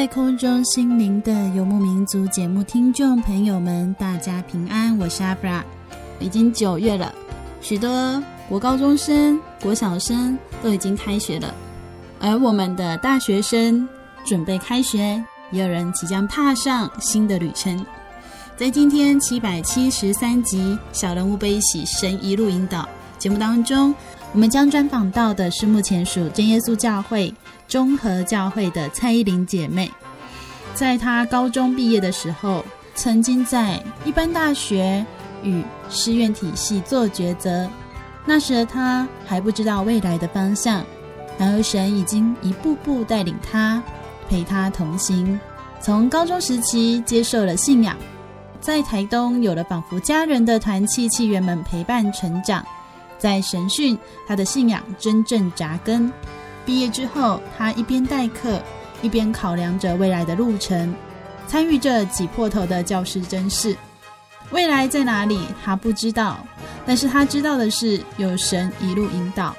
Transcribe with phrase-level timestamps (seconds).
[0.00, 5.62] 在空中，心灵的游牧民族节目听众朋友们，大家平安，我是阿布拉。
[6.18, 7.14] 已经九月了，
[7.60, 11.54] 许多国高中生、国小生都已经开学了，
[12.18, 13.86] 而我们的大学生
[14.24, 17.84] 准备开学，也有人即将踏上新的旅程。
[18.56, 22.80] 在今天七百七十三集《小人物悲喜，神一路引导》
[23.18, 23.94] 节目当中，
[24.32, 27.34] 我们将专访到的是目前属真耶稣教会。
[27.66, 29.88] 中和教会的蔡依林姐妹，
[30.74, 32.64] 在她高中毕业的时候，
[32.96, 35.06] 曾经在一般大学
[35.44, 37.70] 与师院体系做抉择。
[38.26, 40.84] 那时的她还不知道未来的方向，
[41.38, 43.80] 然而神已经一步步带领她，
[44.28, 45.38] 陪她同行。
[45.80, 47.96] 从高中时期接受了信仰，
[48.60, 52.66] 在台东有了仿佛家人的团契契员们陪伴成长，
[53.20, 56.12] 在神训，他的信仰真正扎根。
[56.66, 58.60] 毕业之后，他一边代课，
[59.02, 60.92] 一边考量着未来的路程，
[61.46, 63.76] 参与着挤破头的教师甄试。
[64.50, 66.38] 未来在哪里，他不知道，
[66.84, 69.54] 但是他知道的是有神一路引导。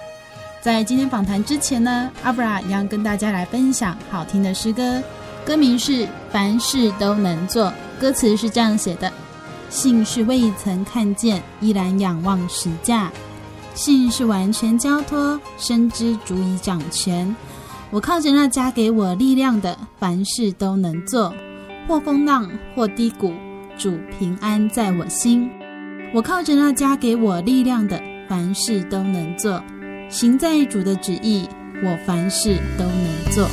[0.61, 5.01] 在今天访谈之前呢，阿布拉一样跟大家来分享好听的诗歌，
[5.45, 7.66] 歌名是《凡事都能做》，
[7.99, 9.11] 歌词是这样写的：
[9.69, 13.11] 信是未曾看见，依然仰望十架。
[13.74, 17.36] 信是完全交托，深知主已掌权。
[17.90, 21.34] 我靠着那加给我力量的，凡事都能做。
[21.88, 23.34] 或风浪，或低谷，
[23.78, 25.50] 主平安在我心。
[26.14, 29.62] 我靠着那加给我力量的，凡事都能做。
[30.09, 31.48] 行在主的旨意，
[31.84, 33.48] 我凡事都能做。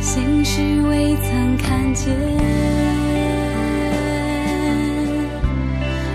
[0.00, 2.14] 信是未曾看见，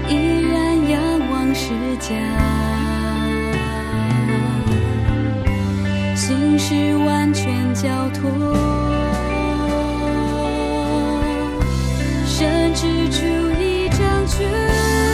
[0.10, 2.69] 依然仰望世界。
[6.30, 8.30] 心事完全交托
[12.28, 13.26] 生智出
[13.60, 15.09] 一张卷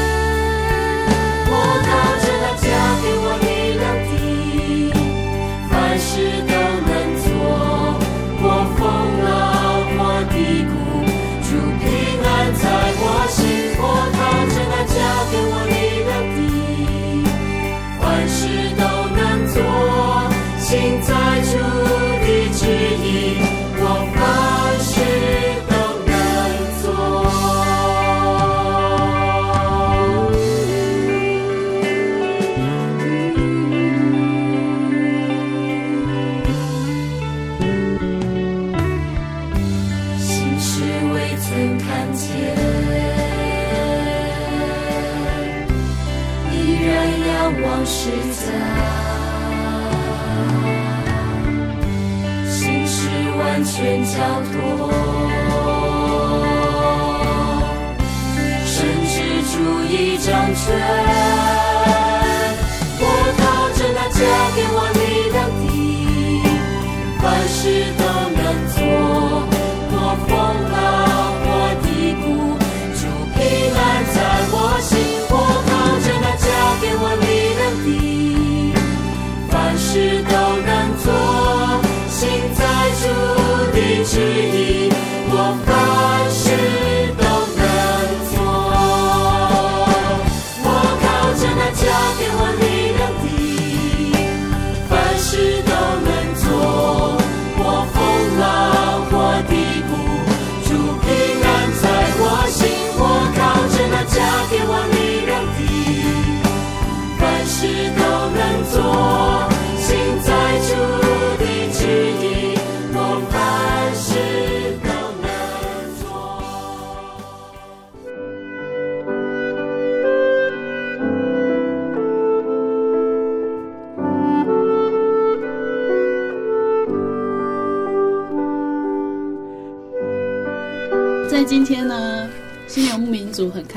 [60.67, 61.25] 旨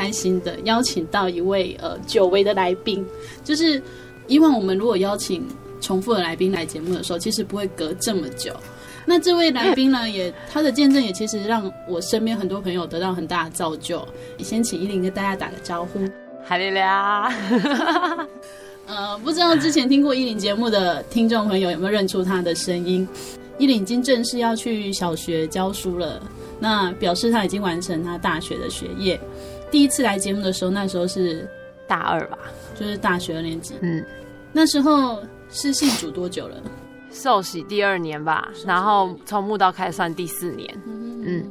[0.09, 3.05] 开心的邀请到一位呃久违的来宾，
[3.45, 3.81] 就是
[4.27, 5.47] 以往我们如果邀请
[5.83, 8.55] 重复的来宾来节目的时候，其实不会隔这么久。
[9.05, 14.03] 那这位来宾呢，也他的见证也其实让我身边很多朋友得到很大的造就。
[14.39, 16.01] 先请依林跟大家打个招呼。
[16.43, 17.31] 哈利利啊！
[18.87, 23.07] 呃，不知道之前听过依林节目的听众朋友有没有认出他的声音？
[23.59, 26.23] 依林已经正式要去小学教书了，
[26.61, 29.21] 那表示他已经完成他大学的学业。
[29.71, 31.49] 第一次来节目的时候，那时候是
[31.87, 32.39] 大二吧，
[32.75, 33.75] 就是大学二年级。
[33.81, 34.05] 嗯，
[34.53, 35.19] 那时候
[35.51, 36.57] 是信主多久了？
[37.11, 40.69] 受洗第二年吧，然后从木道开始算第四年。
[40.87, 41.45] 嗯，嗯，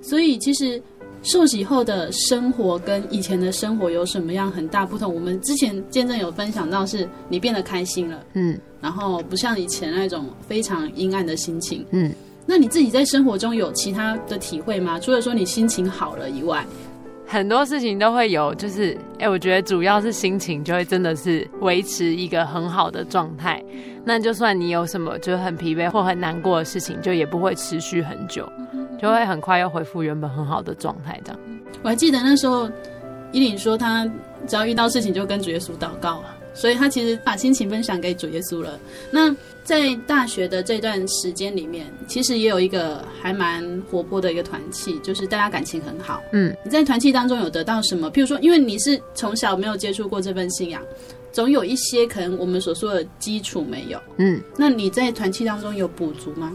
[0.00, 0.82] 所以其实。
[1.24, 5.14] 受洗后的生活跟以前的生活有什么样很大不同？
[5.14, 12.12] 我们之前见证有分享到，是你变得开心了，嗯，然后不像以前那种非常阴暗的心情，嗯。
[12.44, 14.98] 那你自己在生活中有其他的体会吗？
[14.98, 16.66] 除了说你心情好了以外，
[17.32, 23.64] 很多事情都会有，就是哎，我觉得主要是心情就会真的是维持一个很好的状态。
[24.04, 28.46] 那就算你有什么就是很疲惫或很难过的事情，就也不会持续很久。
[29.00, 31.40] 就会很快又恢复原本很好的状态，这样。
[31.82, 32.68] 我还记得那时候，
[33.32, 34.06] 依琳说她
[34.46, 36.22] 只要遇到事情就跟主耶稣祷告，
[36.54, 38.78] 所以他其实把心情分享给主耶稣了。
[39.10, 39.34] 那
[39.64, 46.22] 在大学的这段时间里面，其实也有一个还蛮活泼的一个团契，就是大家感情很好。
[46.32, 48.10] 嗯，你在团契当中有得到什么？
[48.10, 50.82] 譬如说，因为你是从小没有接触过这份信仰，
[51.32, 53.98] 总有一些可能我们所说的基础没有。
[54.18, 56.52] 嗯，那你在团契当中有补足吗？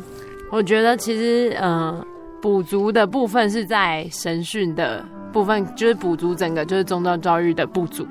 [0.52, 2.08] 我觉得其实，嗯、呃。
[2.40, 5.04] 补足的部分是在神训的
[5.34, 8.08] 部分，就是补足整个就是宗教教育的不足。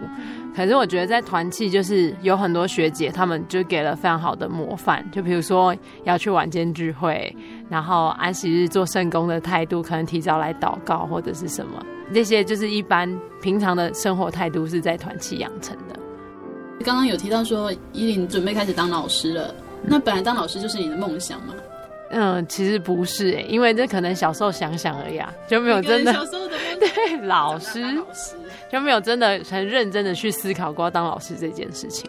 [0.57, 5.05] 可是我觉得在团契，就是有很多学姐，他们就给了非常好的模范。
[5.13, 7.37] 就比如说要去晚间聚会，
[7.69, 13.07] 然后安息日做圣工的态度，可能提早来祷告或者是什么，这些就是一般
[13.43, 15.97] 平常的生活态度是在团契养成的。
[16.83, 21.53] 刚刚有提到说依琳准备开始当老师了，那本来当老师就是你的梦想吗？
[22.13, 26.13] 嗯，其实不是哎，因为这可能小时候想想而已啊，就没有真的。
[26.15, 27.83] 小时候的 对老师
[28.71, 32.09] 就没有真的很认真的去思考过要当老师这件事情。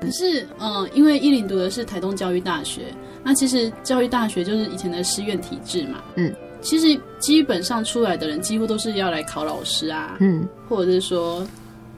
[0.00, 2.82] 可是，嗯，因为依林读的是台东教育大学，
[3.22, 6.02] 那其实教育大学就是以前的师院体制嘛。
[6.16, 11.46] 嗯，其实基本上出来的人几乎都是要来考老师啊，嗯，或者是说。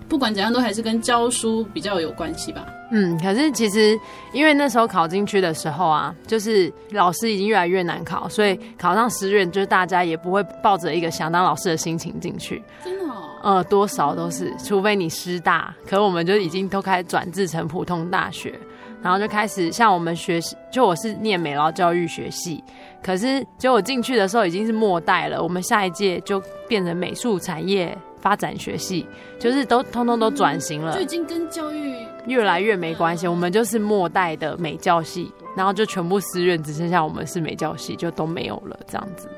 [0.08, 2.64] 不管怎样，都还是跟教书比较有关系吧。
[2.92, 3.98] 嗯，可是其实
[4.32, 12.62] 因为那时候考进去的时候啊，就是老师已经越来越难考，所以考上师院，就是大家也不会抱着一个想当老师的心情进去。
[12.84, 13.25] 真的哦？
[13.42, 18.58] 呃，多少都是，除非你师大，可我们就已经都开始转制成普通大学，
[19.02, 22.62] 然后就开始像我们学习，就我是念美劳教育学系，
[23.02, 27.96] 可是就我进去的时候已经是末代了，我们下一届就变成美术产业。
[28.18, 29.06] 发展学系
[29.38, 31.94] 就是都通通都转型了，就已经跟教育
[32.26, 33.28] 越来越没关系。
[33.28, 39.28] 我们就是末代的美教系，然后就全部私院只剩下我们是美教系，就都没有了这样子。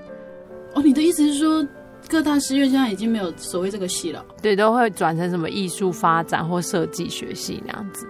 [0.75, 1.62] 哦，你的意思是说
[2.08, 4.24] 各大师院现在已经没有所谓这个系了？
[4.40, 8.06] 对，都会转成什么艺术发展或设计学系那样子。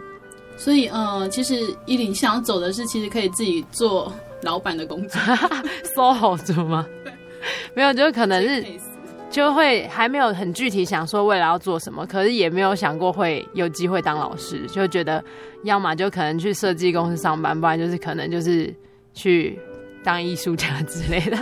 [0.56, 4.12] 所以，呃，其实依林想要走的是，其实可以自己做
[4.42, 5.20] 老板的工作，
[5.96, 6.86] SOHO 族吗？
[7.74, 8.64] 没有，就可能是。
[9.30, 15.22] 就会还没有很具体想说未来要做什么，可是也没有想过会有机会当老师，就觉得
[15.64, 18.74] 要么就可能去设计公司上班，不然就是可能就是
[19.12, 19.58] 去
[20.02, 21.36] 当艺术家之类的，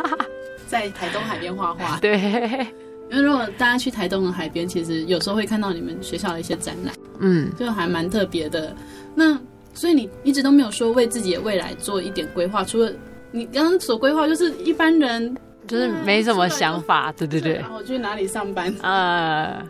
[0.67, 1.99] 在台东海边画画。
[2.03, 2.19] 对，
[3.11, 8.75] 因为如果大家去台东的海边，其实有时候会看到你们学校的一些展览，嗯，就还蛮特别的。
[9.15, 9.39] 那
[9.75, 12.93] 所以你一直都没有说为自己的未来做一点规划，除了
[13.31, 15.37] 你刚刚所规划，就是一般人。
[15.67, 17.55] 就是没什么想法，对对对。
[17.55, 18.73] 然后去哪里上班？
[18.83, 19.67] 啊，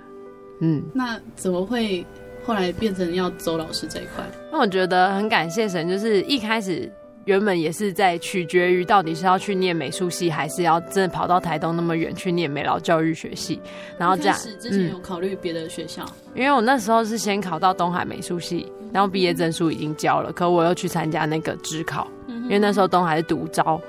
[0.61, 0.83] 嗯。
[0.93, 2.05] 那怎么会
[2.45, 4.23] 后来变成要走老师这一块？
[4.53, 6.93] 那我觉得很感谢神，就是一开始
[7.27, 13.61] 原本也是在取决于到底是要去念美术系，还是要真的跑到台东那么远去念美劳教育学系。
[13.99, 16.07] 然后这样，之前有考虑别的学校？
[16.35, 23.81] 因为我那时候是先考到东海美术系，然后毕业证书已经交了，可我又去参加那个职考，因为那时候东海是独招。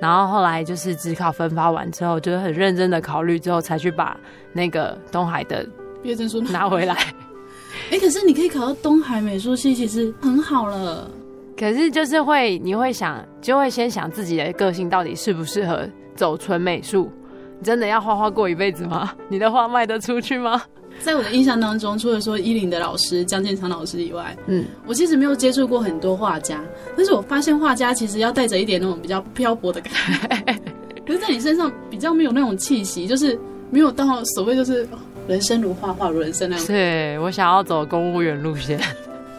[0.00, 4.16] 然后后来就是指考分发完之后，就是很认真的考虑之后，才去把
[4.52, 5.66] 那个东海的
[6.02, 6.94] 毕业证书拿回来。
[7.90, 11.10] 哎，可是你可以考到东海美术系，其实很好了。
[11.58, 17.10] 可是就是会，你会想，就会先想自己的个性到底适不适合走纯美术？
[17.58, 19.12] 你真的要画画过一辈子吗？
[19.28, 20.62] 你的画卖得出去吗？
[21.00, 26.62] 在我的印象当中，除了说依林的老师江建昌老师以外，嗯，我其实没有接触过很多画家，
[26.96, 30.58] 但是我发现画家其实要带着一点那种比较漂泊的感觉，
[31.06, 33.38] 可是在你身上比较没有那种气息，就是
[33.70, 34.86] 没有到所谓就是
[35.28, 36.66] 人生如画，画如人生那样。
[36.66, 38.78] 对，我想要走公务员路线。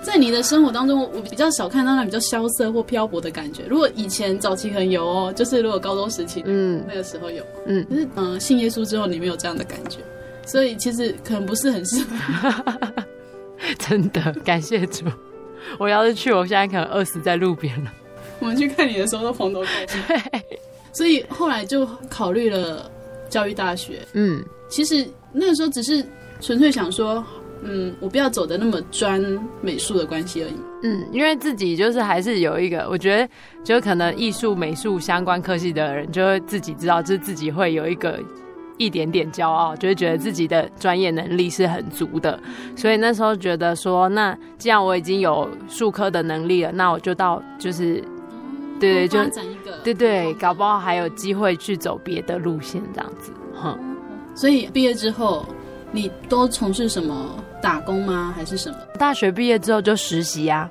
[0.08, 3.64] 在你的生活当中，我比较少看到那比较萧瑟或漂泊的感觉。
[3.70, 10.00] 如果以前早期可能有哦，就是如果高中时期，嗯，那个时候有，嗯，可是嗯、呃，信耶稣之后你没有这样的感觉，
[10.46, 13.04] 所以其实可能不是很适合。
[13.80, 15.04] 真的，感谢主。
[15.78, 17.92] 我要是去，我现在可能饿死在路边了。
[18.40, 19.68] 我们去看你的时候都蓬头垢
[20.08, 20.44] 面。
[20.94, 22.90] 所以后来就考虑了
[23.28, 24.00] 教育大学。
[24.14, 26.02] 嗯，其实那个时候只是
[26.40, 27.22] 纯粹想说。
[27.64, 29.22] 嗯，我不要走的那么专
[29.62, 30.54] 美术的关系而已。
[30.84, 33.28] 嗯，因为自己就是还是有一个，我觉得
[33.64, 38.20] 就可能艺术美术相关科系的人，就会自己知道，就是自己会有一个
[38.78, 42.40] 一点点骄傲，就会觉得自己的专业能力是很足的。
[42.76, 48.04] 所以那时候觉得说，那既然我已经有术科的能力了，那我就到就是，
[48.80, 49.20] 对对，就
[49.84, 53.32] 对对，搞不好还有机会去走别的路线这样子。
[53.56, 53.78] 哼，
[54.36, 55.44] 所以毕业之后。
[55.98, 58.32] 你都从事什么打工吗？
[58.38, 58.78] 还是什么？
[59.00, 60.70] 大学毕业之后就实习啊，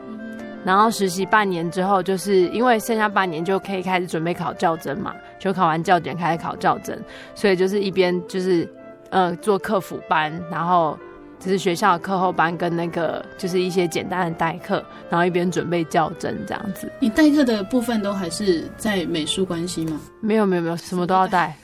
[0.65, 6.97] 然后实习半年之后，就是因为剩下半年就可以开始准备考教甄嘛，就考完教检开始考教甄，
[7.35, 8.73] 所以就是一边就是
[9.11, 10.97] 呃做客服班，然后
[11.41, 16.89] 就是学校的课后班跟那个就是一些简单的代课，然后一边准备教甄这样子。
[17.01, 20.01] 你代课的部分都还是在美术关系吗？
[20.21, 21.57] 没有没有没有，什么都要带。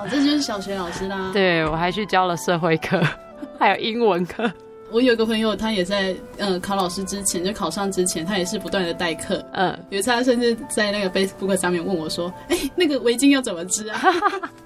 [0.00, 1.30] 好，这就是小学老师啦。
[1.30, 2.98] 对，我还去教了社会课，
[3.60, 4.50] 还有英文课。
[4.90, 9.44] 我有个朋友，他也在呃考老师之前，就考上之前，他也是不断的代课。
[9.52, 14.00] 嗯，有一次他甚至在那个 Facebook 上面问我说：“哎、欸，那个围巾要怎么织啊？”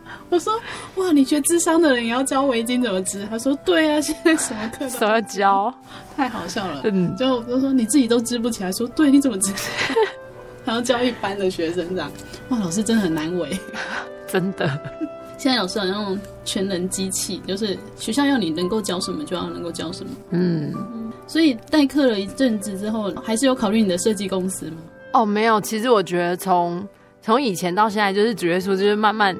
[0.31, 0.55] 我说
[0.95, 5.75] ：“哇，你学智商的人也要教围巾怎么织？”他说：“对啊，现在什么课都 什么教，
[6.17, 9.53] 太好笑了。”嗯，就就说你自己都织不起来，说对，你怎么织？
[10.65, 12.11] 还要教一般的学生这样，
[12.51, 13.51] 哇，老师真的很难为，
[14.27, 14.71] 真的。
[15.37, 20.11] 现在老师好像全能机器，就是学校要你能够教什么就要能够教什么。
[20.31, 20.73] 嗯，
[21.27, 24.77] 所以代课了一阵子之后，还是有考虑你的设计公司吗？
[25.13, 25.61] 哦，没有。
[25.61, 26.87] 其实我觉得从
[27.21, 29.37] 从以前到现在，就是主耶稣就是慢慢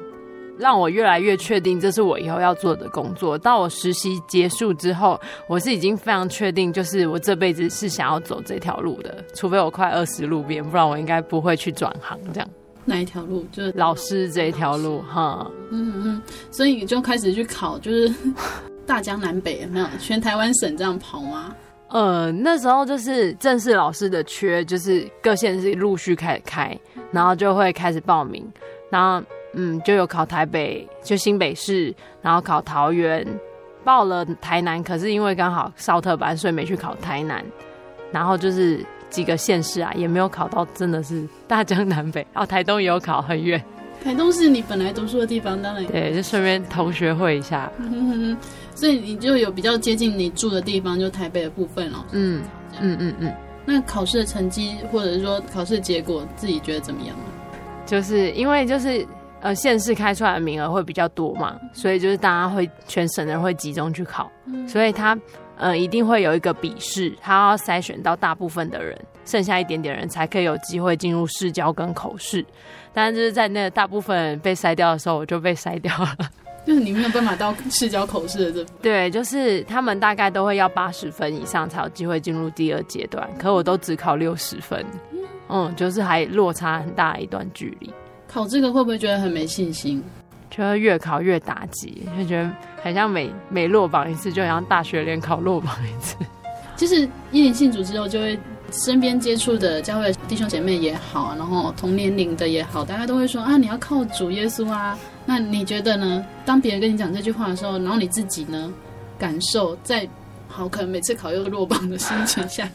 [0.57, 3.37] 让我越来越确定这是我以后要做的工作。
[3.37, 9.23] 到我实习结束之后，我是已经非常确定，就是我这辈子是想要走这条路的。
[9.33, 12.49] 除非我快饿死路边，不然我应该不会去转行这样。
[12.85, 13.45] 哪一条路？
[13.51, 15.45] 就是老师这一条路哈。
[15.71, 18.13] 嗯嗯，所以你就开始去考，就是
[18.85, 21.53] 大江南北有没有全台湾省这样跑吗？
[21.89, 26.77] 呃，那时候就是正式老师的缺，就是各县市陆续开始开，
[27.11, 28.45] 然后就会开始报名，
[28.89, 33.25] 然后嗯，就有考台北，就新北市，然后考桃园，
[33.83, 37.43] 报了台南，可是因为刚好少特班，所以没去考台南，
[38.11, 38.85] 然后就是。
[39.15, 42.27] 几个县市啊，也没有考到，真的是大江南北。
[42.33, 43.63] 哦，台东也有考，很远。
[44.03, 47.71] 台东是你本来读书的地方，当然对，就顺便同学会一下。
[48.75, 52.03] 所以你就有比较接近你住的地方，就台北的部分哦。
[52.11, 52.43] 嗯
[52.81, 53.33] 嗯嗯嗯。
[53.65, 57.23] 那考试的成绩，或者是说考试结果，自己觉得怎么样呢？
[57.85, 59.07] 就是因为就是
[59.39, 65.17] 呃县市开出来的名额会比较多嘛，所以就是大家会全省的人会集中去考，嗯、所以他。
[65.57, 72.45] 嗯，一定会有一个笔试，他要筛选到大部分的人，剩下一点点人才可以有机会进入试教跟口试。
[72.93, 76.15] 但是就是在那大部分被筛掉的时候，我就被筛掉了。
[76.65, 78.71] 就是你没有办法到试教口试的这。
[78.81, 84.83] 对，就是他们大概都会要八十分以上才有机会进入第二阶段，可我都只考六十分，
[85.47, 87.93] 嗯，就是还落差很大一段距离。
[88.27, 90.03] 考这个会不会觉得很没信心？
[90.55, 92.49] 就会越考越打击，就觉得
[92.81, 96.15] 很像每每落榜一次，就好像大学联考落榜一次。
[96.77, 98.39] 就是一年信主之后，就会
[98.71, 104.97] 身边接触的教会弟兄姐妹也好，然后同年龄的也好，大家都会说啊，你要靠主耶稣啊。
[105.25, 106.25] 那你觉得呢？
[106.45, 108.71] 当别人跟你讲这句话的时候，然后你自己呢，
[109.17, 110.07] 感受在
[110.47, 112.69] 好可能每次考又落榜的心情下。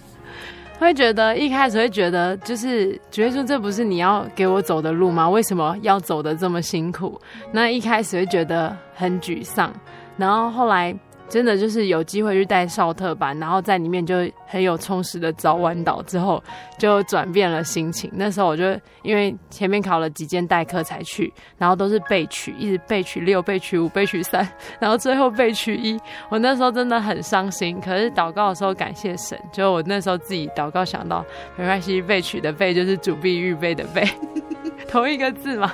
[0.81, 5.29] 会觉得一开始会觉得，就是觉得说这不是你要给我走的路吗？
[5.29, 7.21] 为什么要走的这么辛苦？
[7.53, 9.73] 那一开始会觉得很沮丧，
[10.17, 10.97] 然后后来。
[11.31, 16.43] 真的就是有机会去带少特班，然后在里面就很有充实的早晚岛之后，
[16.77, 18.11] 就转变了心情。
[18.13, 18.65] 那时候我就
[19.03, 24.47] 因为前面考了几间代课才去，然后都是备取，一直备取六、备取五、备取三，
[24.81, 25.97] 然后最后备取一。
[26.29, 31.25] 我那时候真的很伤心，可是祷告的时候感谢神，就我那时候自己祷告想到，
[31.57, 34.03] 没关系，备取的备就是主必预备的备，
[34.89, 35.73] 同一个字嘛。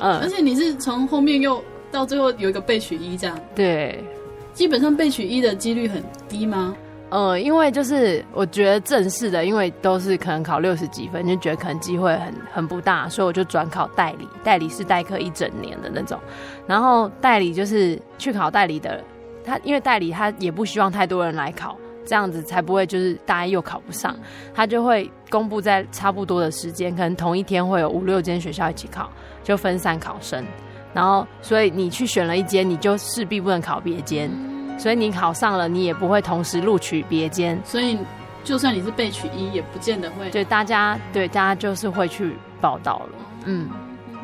[0.00, 1.62] 嗯，而且你是从后面又
[1.92, 3.38] 到最后有一个备取一这样。
[3.54, 4.02] 对。
[4.52, 6.74] 基本上被取一的几率很低吗？
[7.10, 14.26] 呃，因为就是我觉得正式的，因为都是可能考六十几分，就觉得可能机会很很不大，所以我就转考代理。
[14.42, 16.18] 代理是代课一整年的那种，
[16.66, 19.04] 然后代理就是去考代理的，
[19.44, 24.16] 他因为代理他也不希望太多人来考，这样子才不会就是大家又考不上，
[24.54, 29.10] 他就会公布在差不多的时间，可能同一天会有五六间学校一起考，
[29.44, 30.42] 就分散考生，
[30.92, 34.30] 然后所以你去选了一间，你就势必不能考别间。
[34.78, 37.60] 所以你考上了，你也不会同时录取别间。
[37.64, 37.96] 所以，
[38.42, 40.28] 就算你是被取一，也不见得会。
[40.30, 43.18] 对，大家对大家就是会去报道了。
[43.44, 43.68] 嗯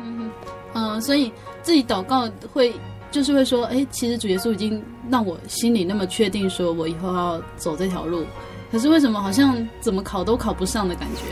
[0.03, 0.29] 嗯
[0.73, 1.01] 嗯。
[1.01, 2.73] 所以自己祷告会
[3.09, 8.25] 就是会说，哎、欸，其实主耶稣已经让我心里那么确定，说我以后要走这条路。
[8.71, 11.23] 可是为什么好像怎么考都考不上的感觉？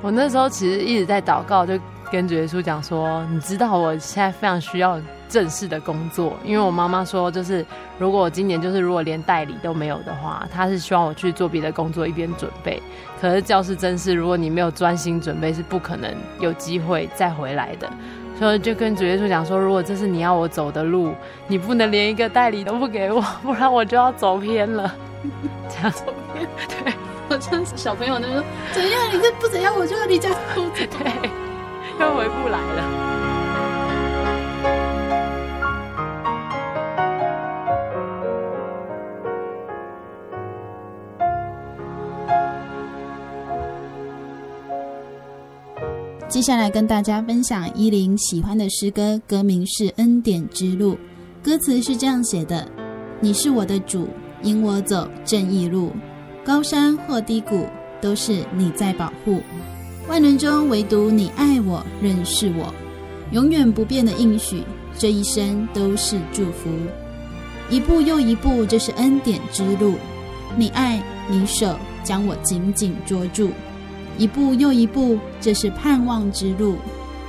[0.00, 1.78] 我那时候其实一直在祷告，就
[2.12, 5.00] 跟主耶稣讲说，你知道我现在非常需要。
[5.32, 7.64] 正式的工作，因为我妈妈说，就是
[7.98, 12.82] 如果我今年就是如果连代理都没有的话，她是希望我去做别的工作一边准备。
[13.18, 17.90] 可是教师真是，如果你没有专心准备，是不可能有机会再回来的。
[18.38, 21.14] 所以就跟主耶稣讲说，如果这是你要我走的路，
[21.46, 24.94] 你不能连一个代理都不给我，不然我就要走偏了。
[25.66, 26.46] 这样走偏，
[26.84, 26.92] 对，
[27.30, 29.00] 我像是小朋友那种，怎样？
[29.10, 31.30] 你这不怎样，我就要离家出走，对，
[32.00, 33.12] 又回不来了。
[46.28, 50.94] 接下来跟大家分享依琳喜欢的诗歌，歌名是《恩典之路》，
[51.44, 52.66] 歌词是这样写的：
[53.20, 54.08] 你是我的主，
[54.42, 55.92] 引我走正义路，
[56.42, 57.66] 高山或低谷
[58.00, 59.42] 都是你在保护，
[60.08, 62.74] 万人中唯独你爱我，认识我，
[63.30, 64.62] 永远不变的应许，
[64.98, 66.68] 这一生都是祝福，
[67.70, 69.94] 一步又一步，这是恩典之路，
[70.56, 73.50] 你爱你手将我紧紧捉住。
[74.18, 76.76] 一步又一步，这是盼望之路。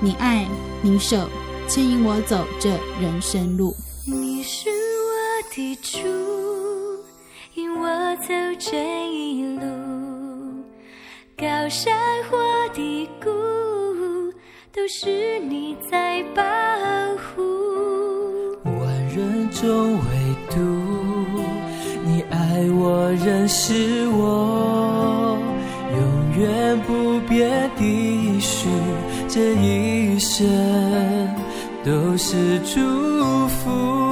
[0.02, 0.46] 你爱，
[0.82, 1.30] 你手
[1.70, 3.74] 牵引我走这人生路。
[4.06, 6.00] 你是我的主，
[7.54, 9.83] 引我走这一路。
[11.44, 11.94] 高山
[12.32, 12.38] 或
[12.74, 13.30] 低谷，
[14.72, 16.42] 都是你在保
[17.18, 17.44] 护。
[18.64, 20.00] 万人中唯
[20.50, 20.56] 独
[22.06, 25.38] 你爱我，认识我。
[25.92, 28.70] 永远不变的许，
[29.28, 30.48] 这一生
[31.84, 32.80] 都是祝
[33.50, 34.03] 福。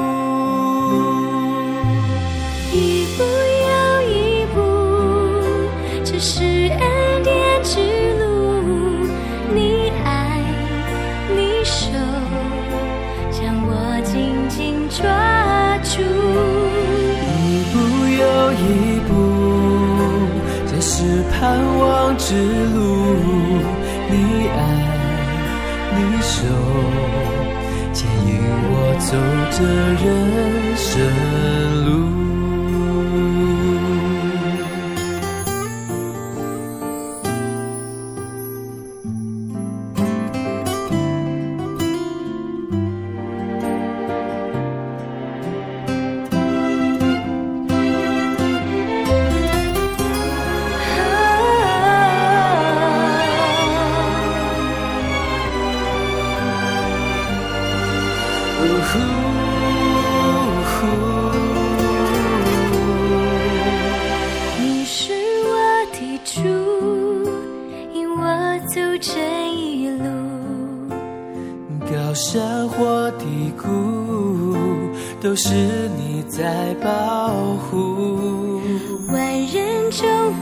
[22.32, 22.80] 之路，
[24.10, 24.14] 你
[24.48, 24.58] 爱，
[25.98, 26.32] 你手
[27.92, 28.40] 牵引
[28.72, 29.10] 我走
[29.52, 29.60] 这
[30.02, 30.06] 人
[30.78, 31.71] 生。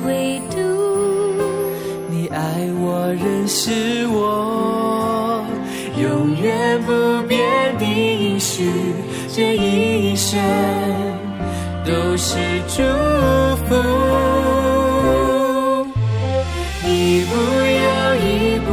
[0.09, 0.57] 唯独
[2.09, 2.39] 你爱
[2.81, 5.45] 我，认识我，
[6.01, 7.39] 永远不变
[7.77, 8.71] 的应许，
[9.31, 10.39] 这一生
[11.85, 12.81] 都是祝
[13.67, 13.75] 福，
[16.87, 17.31] 一步
[17.77, 17.87] 又
[18.25, 18.67] 一步，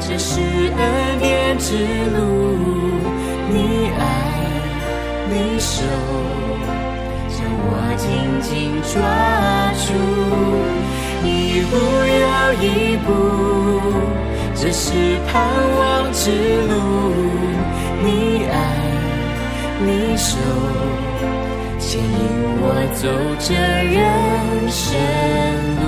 [0.00, 1.76] 这是恩典之
[2.16, 2.18] 路，
[3.50, 4.00] 你爱
[5.28, 5.84] 你守，
[7.28, 7.36] 将
[7.68, 8.08] 我紧
[8.40, 8.50] 紧
[8.94, 9.31] 抓。
[11.72, 12.64] 不要一
[12.98, 13.08] 步，
[14.54, 14.92] 这是
[15.26, 15.32] 盼
[15.78, 16.30] 望之
[16.68, 16.70] 路。
[18.04, 18.54] 你爱，
[19.80, 20.36] 你手
[21.78, 22.04] 牵引
[22.60, 23.08] 我走
[23.38, 23.54] 这
[23.88, 23.96] 人
[24.68, 24.84] 生
[25.80, 25.82] 路。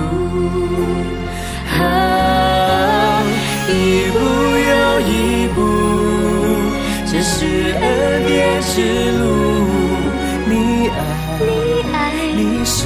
[1.77, 3.21] 啊，
[3.69, 3.71] 一
[4.09, 4.17] 步
[4.71, 5.13] 又一
[5.53, 5.57] 步，
[7.05, 7.45] 这是
[7.79, 7.85] 恩
[8.25, 8.73] 典之
[9.19, 9.23] 路。
[10.47, 10.97] 你爱。
[11.37, 11.43] 你
[12.35, 12.85] 你手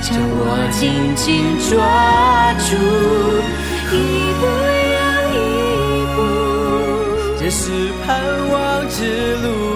[0.00, 0.40] 将我
[0.70, 0.80] 紧
[1.16, 1.26] 紧
[1.68, 1.74] 抓
[2.54, 2.70] 住，
[3.90, 3.94] 一
[4.38, 4.42] 步
[4.94, 4.98] 又
[5.34, 5.36] 一
[6.14, 6.16] 步，
[7.40, 7.60] 这是
[8.06, 8.06] 盼
[8.48, 8.54] 望
[8.88, 9.75] 之路。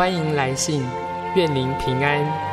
[0.00, 0.82] 欢迎来信，
[1.34, 2.49] 愿您平安。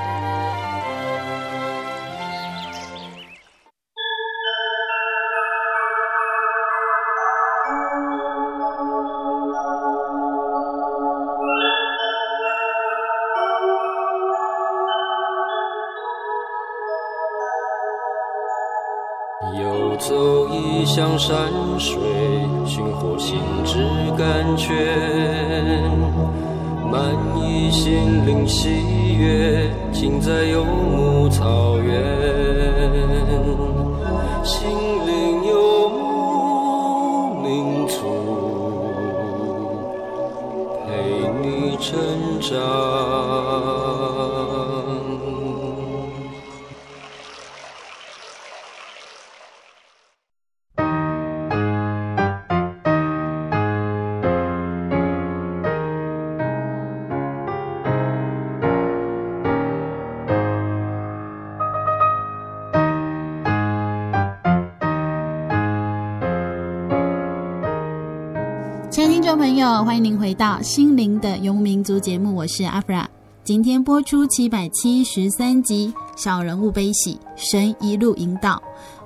[70.37, 73.09] 到《心灵的游牧民族》节目，我是阿弗拉。
[73.43, 75.91] 今天播出七百七十三集
[76.23, 78.55] 《小人物悲喜，神一路引导》。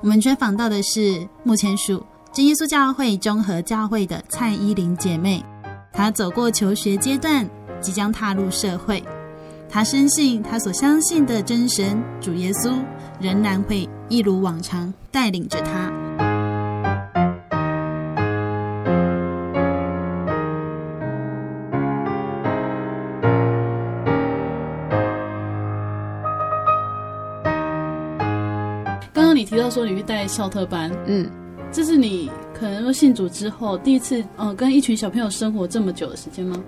[0.01, 5.41] 我们专访到的是目前属真耶稣教会中和教会的蔡依林姐妹。
[5.93, 9.01] 她走过求学阶段，即将踏入社会。
[9.69, 12.75] 她深信，她所相信的真神主耶稣
[13.21, 15.89] 仍然会一如往常带领着她。
[29.71, 31.27] 说你去带校特班，嗯，
[31.71, 36.61] 这是你可能说信主之后第一次，呃，跟一群小朋友生活这么久的时间吗？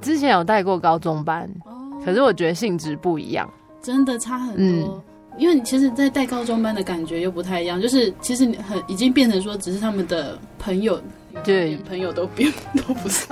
[0.00, 3.48] 之前有带过高中班，哦，可是我觉得性质不一样，
[3.82, 4.64] 真的差很多。
[4.88, 5.02] 嗯，
[5.38, 11.00] 因为你其实，在带高中班的感觉又不太一样，就是其实你很已经变成说，只是他们的朋友，
[11.44, 12.52] 对，朋友都变
[12.86, 13.26] 都不是，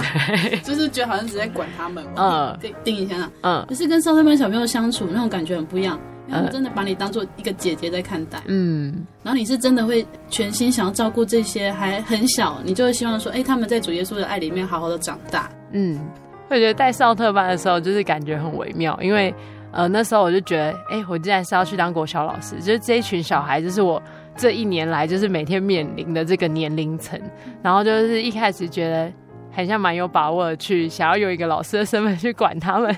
[0.62, 5.98] 就是觉得好像只在管他们，嗯，定定一下，嗯，可是跟少特班小朋友相处那种感觉很不一样。
[6.30, 16.00] 他们真的把你当做一个姐姐在看待，嗯，然后你是真的会全心想要照顾这些还很小，你就会希望说，哎、欸，他们在主耶稣的爱里面好好的长大，嗯，
[16.48, 19.34] 我觉得带少特班的时候就是感觉很微妙，因为
[19.72, 24.02] 呃那时候我就觉得，哎、欸，我竟然是要去当国小老师，就是这一群小孩就是我
[24.36, 27.20] 这一年来就是每天面临的这个年龄层，
[27.62, 29.12] 然后就是一开始觉得
[29.50, 32.94] 很像蛮有把握的去想要有一个老师的身份去管他们。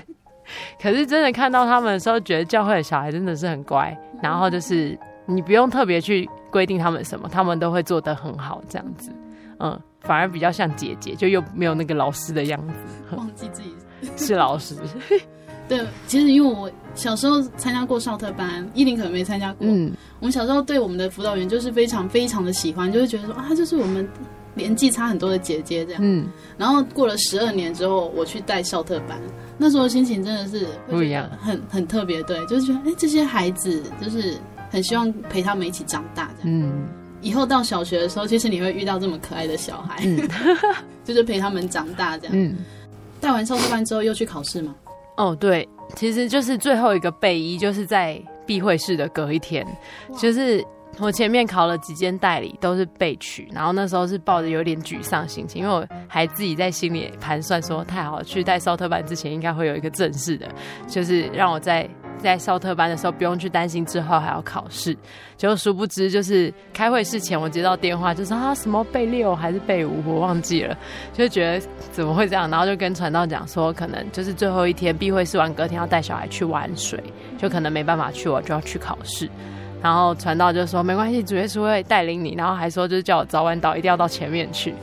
[0.81, 9.11] 可是真的看到他们的时候，觉得教会的小孩真的是很乖，然后就是你不用特别去规定他们什么，他们都会做得很好，这样子，
[9.59, 12.73] 嗯，反而比较像姐姐，就又没有那个老师的样子，
[13.15, 13.75] 忘记自己
[14.15, 14.75] 是老师。
[15.67, 19.67] 对，其实因为我小时候参加过少特班，依琳可能没参加过。
[19.67, 24.07] 嗯，我们小时候对我们的辅导员就是非常非常的喜欢，就会觉得说啊，他就是我们。
[24.59, 29.17] 年纪差很多的姐姐这样，嗯，然后过了十二年之后，我去带校特班，
[29.57, 34.35] 那时候心情真的是不一样，很很特别，对，就是觉得哎，这些孩子就是
[34.69, 36.85] 很希望陪他们一起长大这样，嗯，
[37.21, 40.27] 以后到小学的时候，其实你会遇到这么可爱的小孩，嗯、
[41.05, 42.57] 就是陪他们长大这样，嗯，
[43.21, 44.75] 带完少特班之后又去考试吗？
[45.15, 49.65] 哦，对，其实就是最后一个备一，就是在闭会室的隔一天，
[50.19, 50.61] 就是。
[50.97, 60.45] 我前面考了几间代理都是被取，然后那时候是抱着有点沮丧心情，因为我还自己在心里盘算说，太好了，去带少特班之前应该会有一个正式的，
[60.87, 64.93] 就是让我在在少特班的时候不用去担心之后还要考试。
[65.37, 70.77] 结果殊不知，就是开会事前我接到电话，就说啊什么被六还是被五，我忘记了，
[71.13, 77.01] 就觉得怎么会这样，然后就跟传道讲说，可能就是最后一天闭会试完，隔天要带小孩去玩水，
[77.37, 79.29] 就可能没办法去，我就要去考试。
[79.81, 84.73] 然后传道就说没关系，主耶稣会带领你，然后还说就是叫我早晚祷一定要到前面去，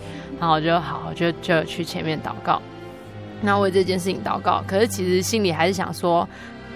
[0.41, 2.61] 然后我就好，就就去前面祷告。
[3.43, 6.27] 那为这件事情祷告，可是其实心里还是想说，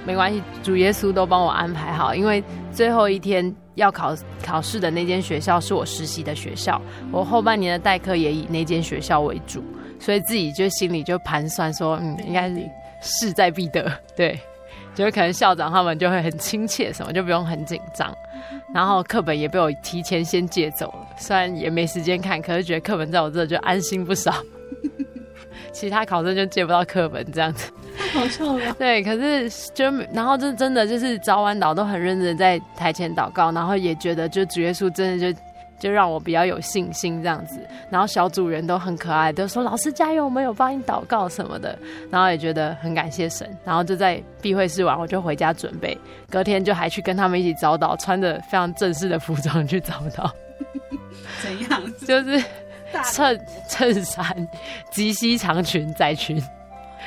[0.04, 6.80] 没关系，主耶稣都帮我安排好，因为最后一天要考考试的那间学校是我实习的学校，
[7.10, 9.64] 我后半年的代课也以那间学校为主，
[9.98, 12.60] 所以自己就心里就盘算说，嗯，应该是
[13.00, 14.38] 势在必得，对，
[15.00, 18.14] 就是可能校长他们就会很亲切，什么就不用很紧张，
[18.74, 24.30] 然后课本也被我提前先借走了，虽然也没时间看，可是觉得课本在我这就安心不少。
[25.72, 28.74] 其他考生就借不到课本这样子，太好笑了。
[28.74, 35.40] 对，可是就然后就真的就是早晚祷都很认真在台前祷告，然后也觉得就主耶稣真的就
[35.80, 37.58] 就让我比较有信心这样子。
[37.90, 41.76] 然后小组人都很可爱，都说老师加油，我们有帮你祷告什么的。
[42.08, 43.50] 然后也觉得很感谢神。
[43.64, 45.98] 然后就在闭会室完，我就回家准备，
[46.30, 50.30] 隔天就还去跟他们一起早祷，穿着非常正式的服装去早祷。
[51.42, 51.82] 怎样？
[52.06, 52.40] 就是。
[53.12, 54.48] 衬衬衫、
[54.90, 56.42] 及膝长裙、窄裙、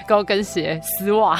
[0.08, 1.38] 高跟鞋、丝袜，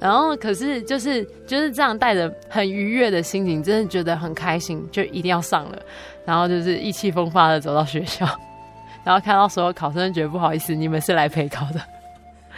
[0.00, 5.78] 然后可是就是就是这样带着很愉悦的心情，真的觉得很开心，就一定要上了。
[6.24, 8.26] 然后就是意气风发的走到学校，
[9.02, 11.80] 然后看到所有考生，觉得不好意思，你们是来陪考的。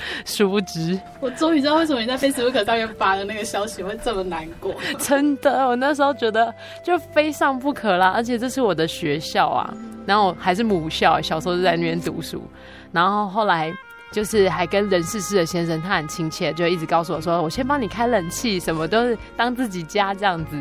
[0.24, 4.74] 殊不知，我终于知道为什么你在 Facebook 上面发的那个消息会这么难过。
[4.98, 9.74] 真的，我那时候觉得就非上不可啦，而且这是我的学校啊，
[10.06, 12.42] 然后还是母校，小时候就在那边读书，
[12.92, 13.70] 然后后来
[14.10, 20.56] 就是还跟人事室的先生，他很亲切，就一直告诉我说，我先帮你开冷气，什么都是当自己家这样子。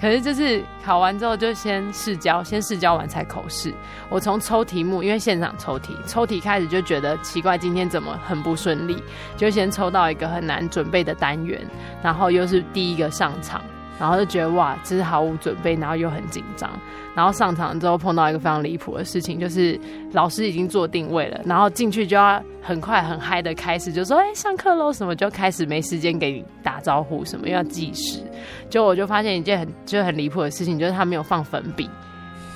[0.00, 3.72] 可是就是考完之后就先试教，先试教完才口试。
[4.10, 9.02] 我从抽题目，因为现场抽题，抽题开始就觉得奇怪，今天怎么很不顺利？
[9.36, 11.66] 就先抽到一个很难准备的单元，
[12.02, 13.62] 然后又是第一个上场。
[13.98, 16.70] 然后就觉得哇，真是毫无准备，然后又很紧张。
[17.14, 19.78] 然后上场之后碰到一个非常离谱的事情，就是
[20.12, 28.20] 老师已经做定位了，然后进去就要很快很嗨的开始，就说哎、上课喽什么，就开始没时间给你打招呼什么，又要计时。
[28.68, 31.88] 就我就发现一件很就很离谱的事情，就是他没有放粉笔，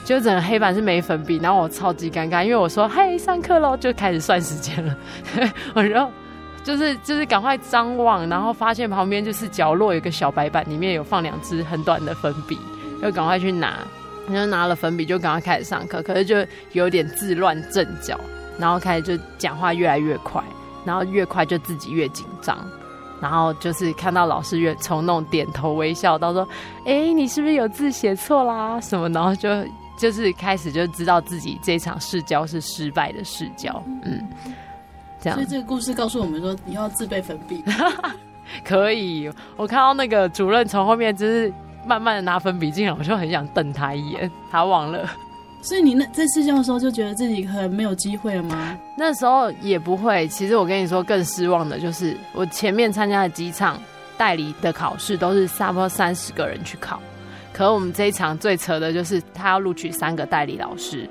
[0.05, 4.97] 就整个黑板是没粉笔，然后我超级尴尬，因为我说嘿上课喽，就开始算时间了，
[5.73, 6.11] 我说。
[6.69, 12.59] 就是就是赶快张望，然后发现旁边就是角落有个小白板，里面有放两支很短的粉笔，
[13.01, 13.79] 就赶快去拿，
[14.29, 16.37] 然后拿了粉笔就赶快开始上课，可是就
[16.73, 18.21] 有点自乱阵脚，
[18.59, 20.45] 然后开始就讲话越来越快，
[20.85, 22.59] 然后越快就自己越紧张，
[23.19, 26.47] 然后就是看到老师越从那种点头微笑到说，
[26.85, 29.49] 哎、你是不是有字写错啦什么，然后就
[29.97, 34.23] 就是开始就知道自己这场试教是失败的试教，嗯。
[35.21, 37.63] 这样，所以这个故事告诉我们说，你要自备粉笔。
[38.65, 41.53] 可以，我看到那个主任从后面就是
[41.87, 44.31] 慢慢的拿粉笔进来，我就很想瞪他一眼。
[44.51, 45.07] 他忘了，
[45.61, 48.79] 所以你那在试教的时候就觉得自己很没有机会了吗？
[48.97, 50.27] 那时候也不会。
[50.29, 53.79] 其实我跟你说，更失望的就是我前面参加的几场
[54.17, 56.99] 代理的考试都是差不多三十个人去考，
[57.53, 61.07] 可是我们这一场最扯的就是他要录取三个代理老师，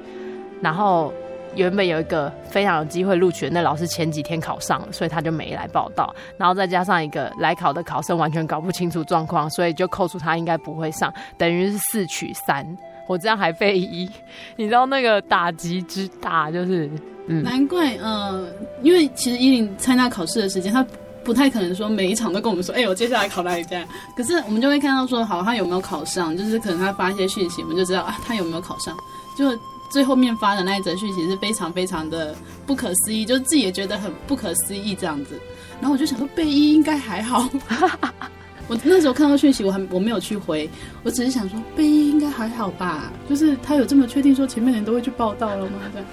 [0.59, 1.13] 然后。
[1.57, 6.15] 原本有一个非常有机会录取的那老师前几天考上了，所以他就没来报到。
[6.37, 12.65] 然后再加上一个来考的考生完全搞不清楚状况，所以就扣除他应该不会上，等于是四取三。
[13.07, 14.09] 我这样还被一，
[14.55, 16.89] 你知道那个打击之大，就是
[17.27, 18.47] 嗯，难怪呃，
[18.83, 20.85] 因为其实依琳参加考试的时间，他
[21.23, 23.87] 不太可能说每一场都跟我们说，哎、我接下来考哪里这样。
[24.15, 28.95] 可是我们就会看到说，好，他有没有考上，就是可能他发一些讯息，我们就知道啊，他有没有考上，
[29.37, 29.57] 就。
[29.89, 35.39] 最后面发的那一则讯息是非常非常的不可思议，就自己也觉得很不可思议这样子。
[35.79, 37.47] 然后我就想说，贝一应该还好。
[38.67, 40.69] 我那时候看到讯息，我还我没有去回，
[41.03, 43.11] 我只是想说，贝一应该还好吧。
[43.29, 45.79] 就是他有这么确定说前面的人都会去报道了吗？
[45.93, 46.03] 对，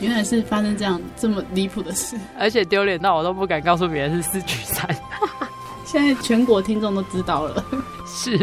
[0.00, 4.88] 原来是发生这样这么离谱的事，而且丢脸到我都不敢告诉别人是四局三。
[5.84, 7.62] 现在全国听众都知道了。
[8.06, 8.38] 是，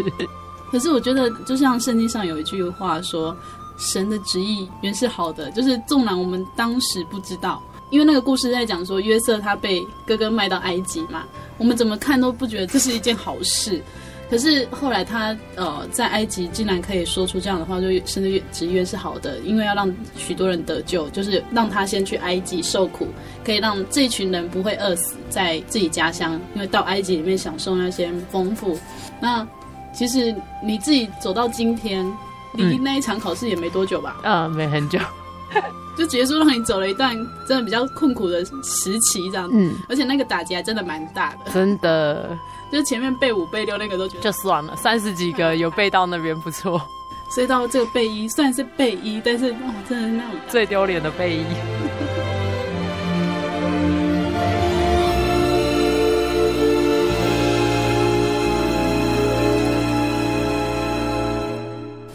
[0.70, 3.36] 可是我觉得，就像圣经上有一句话说。
[3.78, 11.26] 神的旨意原是好的，就是纵然我们当时不知道，因为那个故事在讲说约瑟他被哥哥卖到埃及嘛，
[11.58, 13.82] 我们怎么看都不觉得这是一件好事。
[14.30, 23.08] 可是后来他呃在埃及竟然可以说出这样的话，就甚至职业是好的，因为要让许多人得救，就是让他先去埃及受苦，
[23.46, 28.78] 可以让这群人不会饿死在自己家乡，因为到埃及里面享受那些丰富。
[29.22, 29.48] 那
[29.94, 32.06] 其实你自己走到今天，
[32.54, 34.18] 离那一场考试也没多久吧？
[34.24, 35.00] 嗯，呃、没很久。
[35.98, 37.16] 就结束让你走了一段
[37.48, 39.56] 真的比较困苦的时期，这样子。
[39.58, 41.52] 嗯，而且那个打击还真的蛮大的。
[41.52, 42.38] 真的，
[42.72, 46.80] 就前面背五背六那个都觉得就算了，三十几个有背到那边不错。
[47.30, 51.44] 所以到这个背一，虽然是背一，但是哦，真的是那种最丢脸的背一。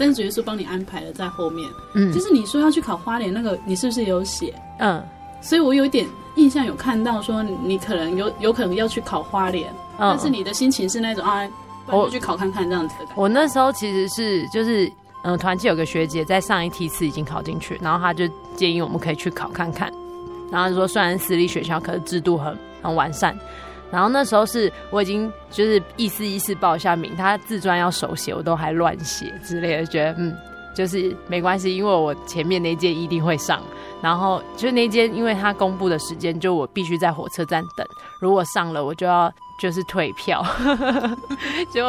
[0.02, 4.52] 但是主耶稣帮你安排了在后面，嗯，就是你说要去考花莲那个，你是不是有写？
[4.80, 5.00] 嗯，
[5.40, 11.48] 所以我有一点印象，有看到说你可能有有可能要去考花莲，嗯，但是你的心情是那种啊，
[11.86, 13.06] 我去考看看这样子的。
[13.14, 14.90] 我那时候其实是就是
[15.22, 19.88] 嗯，团契有个学姐在上一梯次已经考进去，然后她就建议我们可以去考看看，
[20.50, 23.38] 然后说虽然私立学校，可是制度很很完善。
[23.92, 30.34] 然后那时候是我已经就是意思意思报下名，他自传要手写，我都还乱写之类的，觉得嗯，
[30.74, 33.62] 就是没关系，因为我前面那间一定会上。
[34.02, 37.86] 然后就是那间，因为他公布的时间，就我必须在火车站等，
[38.20, 40.44] 如果上了，我就要就是退票。
[41.72, 41.88] 就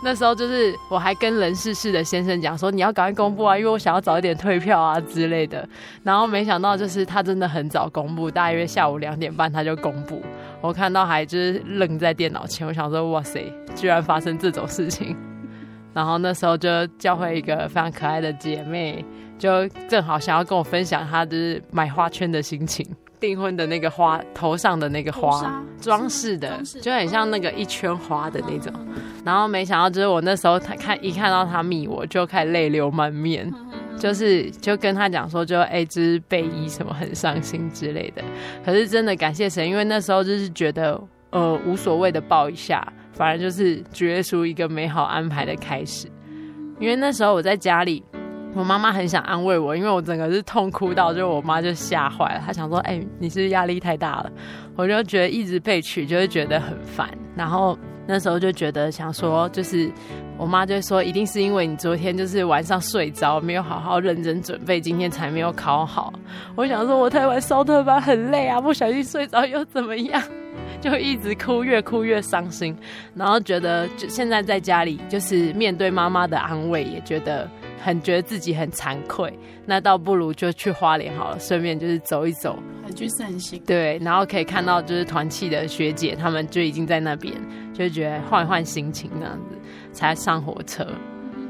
[0.00, 5.68] 那时候就是我还跟人事室的先生讲说，你要赶快公布啊，因为我想要早一点退票啊之类的。
[6.04, 10.22] 然后没想到就是他真的很早公布，大约下午两点半他就公布。
[10.60, 15.16] 我看到还就是愣在电脑前，我想说哇塞，居然发生这种事情。
[15.94, 19.04] 然后那时候就教会一个非常可爱的姐妹，
[19.38, 22.86] 就正好想要跟我分享她就是买花圈的心情，
[23.18, 28.72] 订婚的那个花头上的那个花装饰的，就很像那个一圈花的那种。
[29.24, 33.52] 然后没想到就是我那时候他看一看到她密我就开始泪流满面。
[33.98, 38.22] 就是就跟他讲说就，就哎，就是背一什么很伤心之类的。
[38.64, 46.06] 可是真的感谢神，因为那时候就是觉得呃无所谓的抱一下，反而就是主耶稣一个美好安排的开始。
[46.78, 48.04] 因为那时候我在家里，
[48.54, 54.30] 我妈妈很想安慰我，因为我整个是痛哭到，就我妈就吓坏了，她想说，哎，你是压力太大了？
[54.76, 57.08] 我就觉得一直被取，就会觉得很烦。
[57.34, 57.76] 然后
[58.08, 59.88] 那时候就觉得想说，就是。
[60.40, 66.12] 我妈就说，一定是因为你昨天就是晚上睡着，没有好好认真准备，今天才没有考好。
[66.54, 70.22] 我想说，我太晚烧特班很累啊，不小心睡着又怎么样？
[70.80, 72.72] 就一直哭，越哭越伤心，
[73.16, 77.50] 然后觉得就现在在家里，就是面对妈妈的安慰，也觉得
[77.82, 79.32] 很觉得自己很惭愧。
[79.66, 82.58] 那倒不如就去花莲好了，顺便就是走一走，
[82.94, 83.62] 去散心。
[83.66, 87.34] 对，然后可以看到就是团契的学姐，他们就已经在那边，
[87.74, 89.56] 就觉得换换心情那样子。
[89.90, 90.86] 才上火车，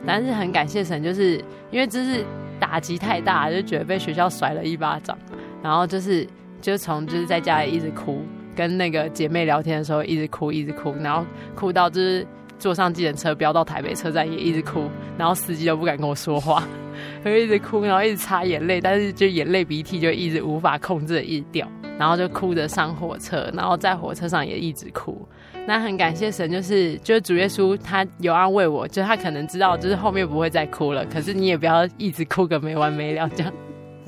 [0.06, 1.36] 但是很感谢神，就是
[1.70, 2.24] 因为这是
[2.58, 5.18] 打击太大，就觉得被学校甩了一巴掌，
[5.62, 6.26] 然后就是
[6.62, 8.22] 就从就是在家里一直哭，
[8.56, 12.26] 跟那个姐妹聊天的时候一直哭一直哭，然后哭到就是
[12.58, 16.62] 坐上计程车飙到台北车站也一直哭，然后司机都不敢跟我说话，
[17.24, 21.66] 就一直哭，然后一直擦眼泪，但是就眼泪鼻涕就一直无法控制的一直掉，
[21.98, 25.26] 然后就哭着上火车，然后在火车上也一直哭。
[25.66, 33.52] 那很感谢神，就是就是主耶稣他有安慰我，就他可能知道就是后面不会再哭了，可是你也不要一直哭个没完没了这样。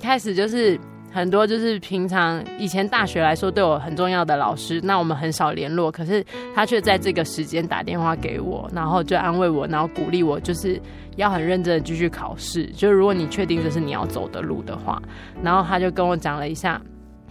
[0.02, 0.80] 开始就是
[1.12, 10.80] 很多就是平常以前大学来说对我很重要的老师，那我们很少联络，可是他却在这个时间打电话给我，然后就安慰我，然后鼓励我，就是
[11.16, 15.02] 要很认真的继续考试，就是如果你确定这是你要走的路的话，
[15.42, 16.80] 然后他就跟我讲了一下。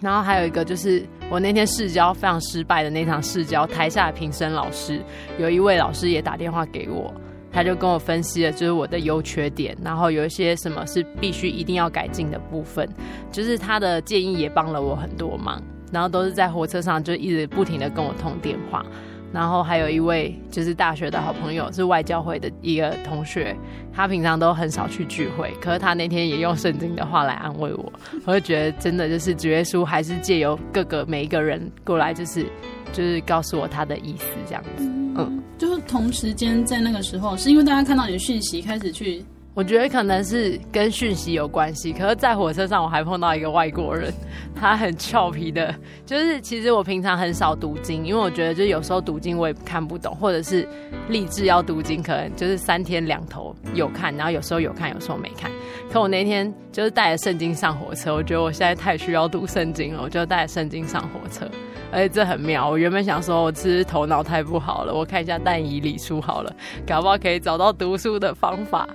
[0.02, 4.98] 然后还有一个就是我那天试教非常失败的那场试教，台下的评审老师
[5.38, 7.12] 有一位老师也打电话给我，
[7.52, 12.88] 他就跟我分析了就是我的优缺点，然后有一些什么是必须一定要改进的部分，
[13.32, 18.84] 就是他的建议也帮了我很多忙，然后都是在火车上就一直不停的跟我通电话。
[19.32, 23.56] 然后还有一位就是大学的好朋友，是外教会的一个同学，
[23.92, 27.92] 他平常都很少去聚会，可是他那天也用圣经的话来安慰我，
[28.24, 32.44] 我就觉得真的就是主耶稣还是借由各个每一个人过来，就是
[32.92, 34.84] 就是告诉我他的意思这样子，
[35.16, 39.24] 嗯，就是同时间在那个时候，是因为大家看到你的讯息开始去。
[39.52, 44.10] 我觉得可能是跟讯息有关系，可是，在火车上我还碰到一个外国人，
[44.54, 45.74] 他很俏皮的，
[46.06, 50.66] 就是其实我平常很少读经，因为我觉得就有时候读经我也看不懂，或者是
[51.08, 55.50] 立志要读经，可能就是三天两头有看，然后有时候有看，有时候没看。
[55.92, 61.44] 可我那天就是带着圣经上火车，我觉得我现在太需要读圣经了，我就带着圣经上火车。
[61.92, 62.68] 而且这很妙。
[62.68, 66.54] 我原本想说，我只是头脑太不好了，我看一下但以理书好了，
[66.86, 68.88] 搞不好可以找到读书的方法。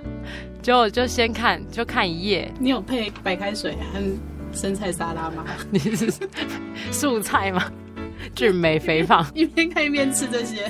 [0.62, 2.52] 就就先看，就看一页。
[2.60, 4.00] 你有配白开水和
[4.52, 5.46] 生菜沙拉吗？
[5.70, 6.12] 你是
[6.91, 7.64] 素菜吗？
[8.34, 10.64] 俊美肥胖， 一边看一边吃这些。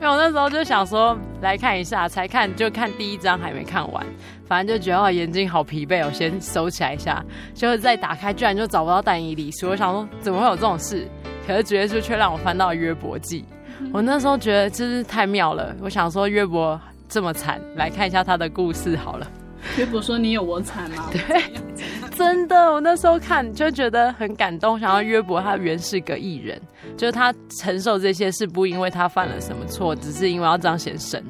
[0.00, 4.06] 因为我那时候就想说来看一下，才看就看第一章还没看完，
[4.46, 9.70] 反正就觉得我眼睛好疲惫，我先收起来一下，就再打开，居然就找不到但以理书。
[9.70, 11.08] 我想说怎么会有这种事？
[11.50, 13.44] 可是主耶稣却让我翻到约伯记。
[13.92, 15.74] 我那时候觉得真是太妙了。
[15.80, 19.26] 我想说约伯这么惨，来看一下他的故事好了。
[19.76, 21.42] 约伯说：“你有我惨吗？”对，
[22.16, 24.78] 真的，我那时候看就觉得很感动。
[24.78, 26.60] 想要约伯，他原是个艺人，
[26.96, 31.20] 就是他承受这些是不因为他犯了什么错，只是因为要彰显神。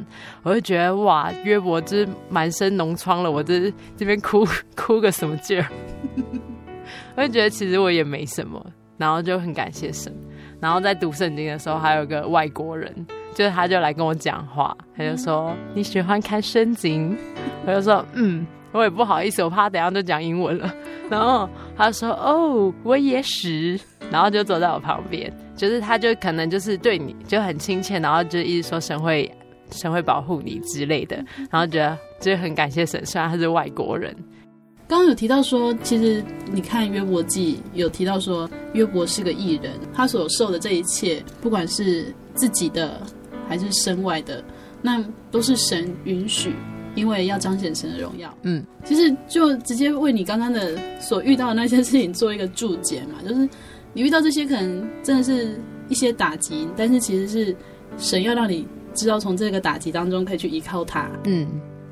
[0.43, 4.47] 我就觉得哇，约伯就是满身脓疮了，我这这边哭
[4.77, 5.66] 哭个什么劲儿？
[7.16, 8.64] 我就觉得其实我也没什么，
[9.01, 10.15] 然后就很感谢神。
[10.61, 12.95] 然后在读圣经的时候，还有个外国人。
[13.33, 17.17] 就是他，就来跟我讲话，他就说你喜欢看圣经，
[17.65, 20.75] 我就说嗯，我也不好意思，我怕他等下就讲英文了。
[21.09, 23.79] 然后他说哦，我也是，
[24.11, 29.31] 然后就坐在我旁边，就是他就可能就是对你就很亲切，然后就一直说神会
[29.71, 31.17] 神会保护你之类的，
[31.51, 34.15] 然后觉得就很感谢神，虽然他是外国人。
[34.91, 36.22] 刚刚有提到说，其实
[36.53, 43.01] 你看约伯记有提到说约伯是个艺人，他所受的这一切，不管是自己的。
[43.49, 44.45] 还是身外的，
[44.80, 46.55] 那都是神允许，
[46.95, 48.32] 因为要彰显神的荣耀。
[48.43, 53.49] 嗯，其实就直接为你刚刚的所遇到的那些事情做一个注解嘛，就是
[53.93, 57.57] 你遇到这些可能真的是一些打击，但是其实是
[57.99, 58.64] 神要让你
[58.95, 61.11] 知道从这个打击当中可以去依靠他。
[61.24, 61.49] 嗯，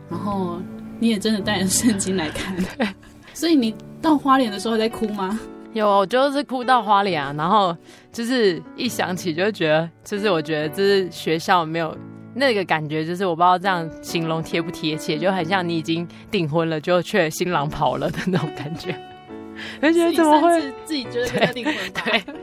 [0.09, 0.61] 然后
[0.99, 2.87] 你也真的带着圣经来看，对，
[3.33, 5.39] 所以你到花莲的时候在哭吗？
[5.75, 7.77] 有，我就是哭到花脸啊，然后
[8.11, 11.97] 就是一想起就觉得，就是我觉得这是学校没有
[12.35, 18.95] 那个感觉，就是我不知道这样形容贴不贴切，就很像你已经订婚了，就却新郎跑了的那种感觉。
[19.83, 21.75] 而且怎么会自己觉得要订婚
[22.05, 22.13] 对？
[22.13, 22.35] 对，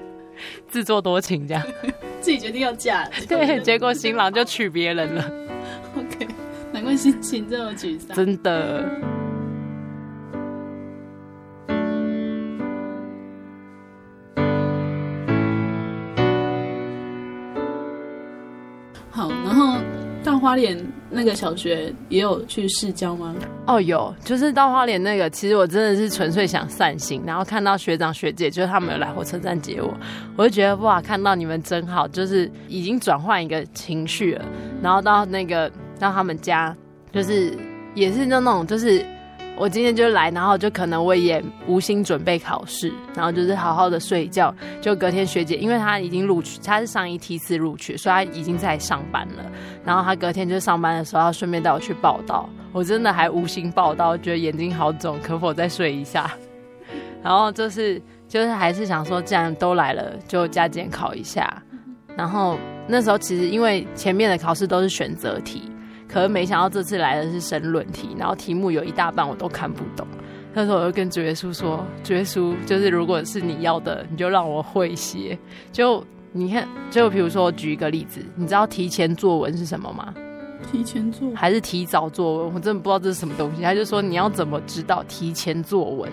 [0.67, 1.63] 自作多情这样，
[2.21, 5.31] 自己决定要嫁，对，结果新郎就娶别人了。
[6.76, 8.13] 难怪心情这么沮丧。
[8.17, 8.84] 真的。
[19.09, 19.78] 好，然后
[20.21, 20.78] 到花莲
[21.09, 23.34] 那个小学也有去市郊吗？
[23.67, 29.97] 哦，有，就是到花莲那个，其实我真的是纯粹想散心，然后看到学长学姐，就是他们有来火车站接我，
[30.36, 34.43] 我就觉得哇，看到你们真好，就是已经转换一个情绪了。
[34.84, 36.75] 然后到那个到他们家，
[37.11, 37.57] 就是
[37.93, 39.05] 也是那种就是。
[39.57, 44.53] 我今天就来，然后就可能我也无心准备考试，然后就是好好的睡一觉。
[44.81, 49.45] 就隔天学姐，因为她已经录取，她是上一梯次录取，所以她已经在上班了。
[49.85, 52.49] 然后她隔天就上班的时候，要顺便带我去报道。
[52.73, 56.29] 我真的还无心报道，觉得眼睛好肿，可否再睡一下？
[57.23, 61.63] 然后就是就是还是想说，既然都来了，就加减考一下。
[62.17, 65.61] 然后那时候其实因为前面的考试都是选择题。
[66.07, 70.07] 可是没想到这次来的是申论题，然后题目有一大半我都看不懂。
[70.53, 75.37] 那时候我就跟主耶稣说：“主耶稣，就是如果是你要的，你就让我会写。”
[75.73, 76.01] 就
[76.31, 80.13] 你看，就比如说我举一个例子，你知道提前作文是什么吗？
[80.71, 82.53] 提前作文还是提早作文？
[82.53, 83.61] 我真的不知道这是什么东西。
[83.61, 86.09] 他就说你要怎么知道提前作文？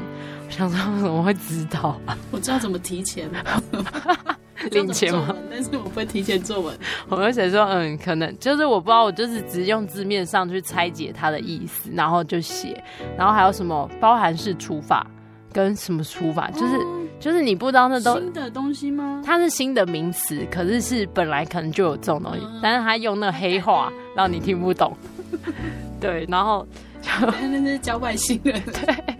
[0.46, 2.18] 我想说我 怎么会知道啊？
[2.32, 3.30] 我知道怎么提前。
[4.70, 5.34] 领钱吗？
[5.50, 6.76] 但是我不会提前作文。
[7.08, 12.82] 我就想说，嗯，可能就是我不知道，我就是只用字面上去拆解它的意思，然后就写。
[13.16, 15.06] 然后还有什么包含式除法
[15.52, 19.22] 跟什么除法，就是、哦、就是你不知道那都新的东西吗？
[19.24, 24.96] 它是新的名词，可是是本来可能就有这种东西，嗯、但是他用那黑话让你听不懂。
[26.00, 26.66] 对，然后
[27.00, 27.10] 就
[27.48, 28.60] 那是教外星人。
[28.62, 29.11] 对。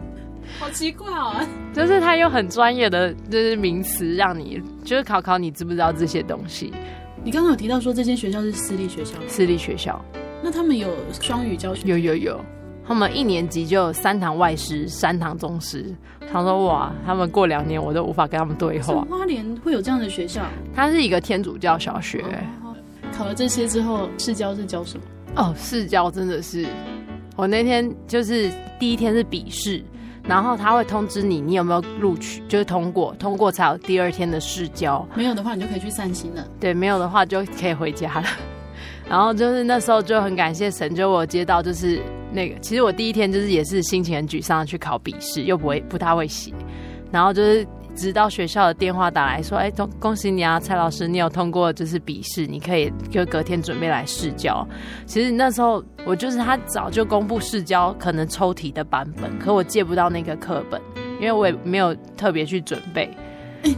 [0.63, 1.35] 好奇怪哦，
[1.75, 6.73] 就是他用很专业的就是名词，让你就是考考你知不知道这些东西。
[7.25, 10.01] 你刚刚有提到说这间学校是私立学校，私立学校，
[10.41, 10.89] 那他们有
[11.21, 11.89] 双语教学？
[11.89, 12.41] 有有有，
[12.87, 15.93] 他们一年级就有三堂外师，三堂中师。
[16.33, 19.05] 他说哇，他们过两年我都无法跟他们对话。
[19.11, 20.43] 花莲会有这样的学校？
[20.73, 22.23] 它是一个天主教小学。
[22.63, 22.73] 哦，
[23.13, 25.05] 考了这些之后，市教是教什么？
[25.35, 26.65] 哦，市教真的是，
[27.35, 28.49] 我那天就是
[28.79, 29.83] 第一天是笔试。
[30.25, 35.07] 然后他会通知你，你有没有录取，就是通过，通过才有第二天的试教。
[35.15, 36.47] 没有的话，你就可以去散心了。
[36.61, 38.25] 对，没有的话就可以回家了。
[39.09, 42.01] 然后就是那时候就很感谢神，就我接到就是
[42.33, 46.53] 那个，其实我第一天就是也是心情很沮丧去考笔试，又不会不太会写。
[47.11, 54.67] 然后就是直到学校的电话打来说，哎，恭恭喜你啊，蔡老师，你有通过就是笔试，你可以就隔天准备来试教。
[55.07, 60.81] 其实那时候我就是他早就公布试教可能抽题的版本，可我借不到那个课本，
[61.21, 63.11] 因为我也没有特别去准备。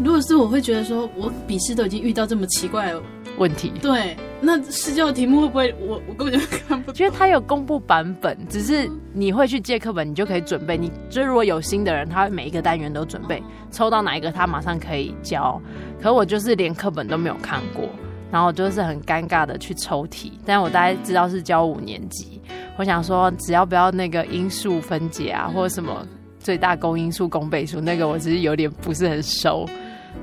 [0.03, 3.03] 如果是我会觉得说，我笔试都已经遇到这么奇怪了
[3.37, 6.95] 问题，对，那试教的题目会不会我我根本就看不懂？
[6.95, 10.77] 觉得他有公布版本，只是你会去借课本，你就可以准备。
[10.77, 15.61] 你就如果有心的人，他会每一个单元都准备，抽到哪一个他马上可以教。
[16.01, 17.89] 可我就是连课本都没有看过，
[18.31, 20.39] 然后就是很尴尬的去抽题。
[20.45, 22.41] 但我大概知道是教五年级，
[22.77, 26.07] 我想说只要不要那个因数分解啊，或者什么。
[26.41, 29.67] 最大公因数、公倍数，那个我只是有点不是很熟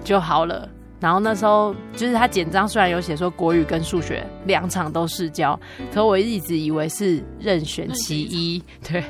[0.03, 0.70] 就好了。
[1.02, 5.60] 然后那时候就是他简章虽然有写说国语跟数学两场都试教，
[5.91, 9.04] 可我一直以为是任选其一，对，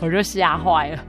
[0.00, 1.04] 我就吓坏了。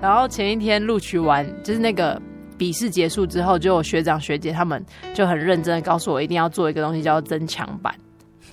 [0.00, 2.20] 然后前一天录取完，就是那个
[2.58, 4.84] 笔试结束之后，就有学长学姐他们
[5.14, 7.94] 就很认真的告诉我，一定要做一个东西叫增强版。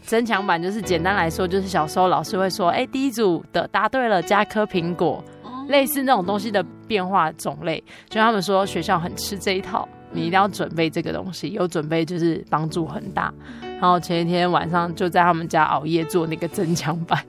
[0.04, 5.24] 增强版就是简单来说，就是小时候老师会说，哎，第一组的答对了，加颗苹果。
[5.70, 13.34] 类似那种东西的变化种类，就他们说学校很吃这一套，你一定要准备这个东西，有准备就是帮助很大。
[13.82, 17.22] 然后前一天晚上就在他们家熬夜做那个增强版，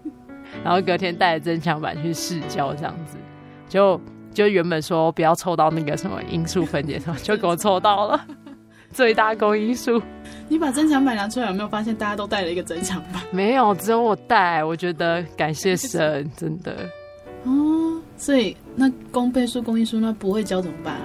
[0.62, 3.16] 然后隔天带着增强版去试教，这样子
[3.68, 3.98] 就
[4.34, 8.20] 就原本说不要凑到那个什么因素分解什么，就给我凑到了
[8.90, 10.02] 最大公因数。
[10.48, 13.22] 你把增强版拿出来，有没有发现大家都带了一个增强版？
[13.30, 14.62] 没有，只有我带。
[14.62, 16.76] 我觉得感谢神，真的。
[17.44, 21.00] 哦，所以那公倍数、公因数那不会教怎么办啊？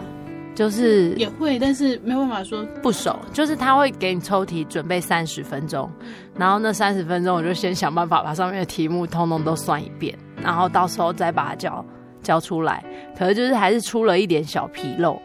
[0.62, 3.18] 就是也会，但是没有办法说不熟。
[3.34, 5.89] 就是他会给你抽题，准备三十分钟，
[6.38, 11.84] 然后那三十分钟我就先想办法把上面的题目通通都算一遍，然后到时候再把它教
[12.22, 12.86] 教出来。
[13.18, 15.20] 可是就是还是出了一点小纰漏，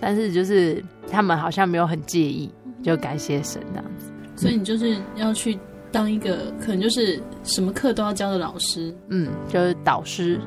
[0.00, 4.10] 但是就是他们好像没有很介意，就感谢神这样子。
[4.34, 5.56] 所以你就是要去
[5.92, 10.40] 当一个可能就是什么课都要教的老师，嗯，就是导师。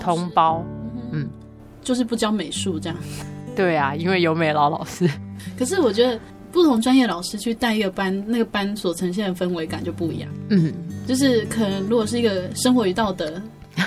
[0.00, 0.64] 同胞，
[1.12, 1.28] 嗯，
[1.82, 2.98] 就是不教美术这样。
[3.56, 5.08] 对啊，因为有美劳老师。
[5.58, 6.18] 可是我觉得
[6.52, 10.30] 不同专业老师去带一个班，那个班所呈现的氛围感就不一样。
[10.50, 10.72] 嗯，
[11.06, 13.40] 就是可能如果是一个生活与道德，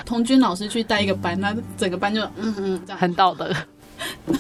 [0.06, 3.54] 童军老师去带一个班，那整个班就嗯嗯这样很道德。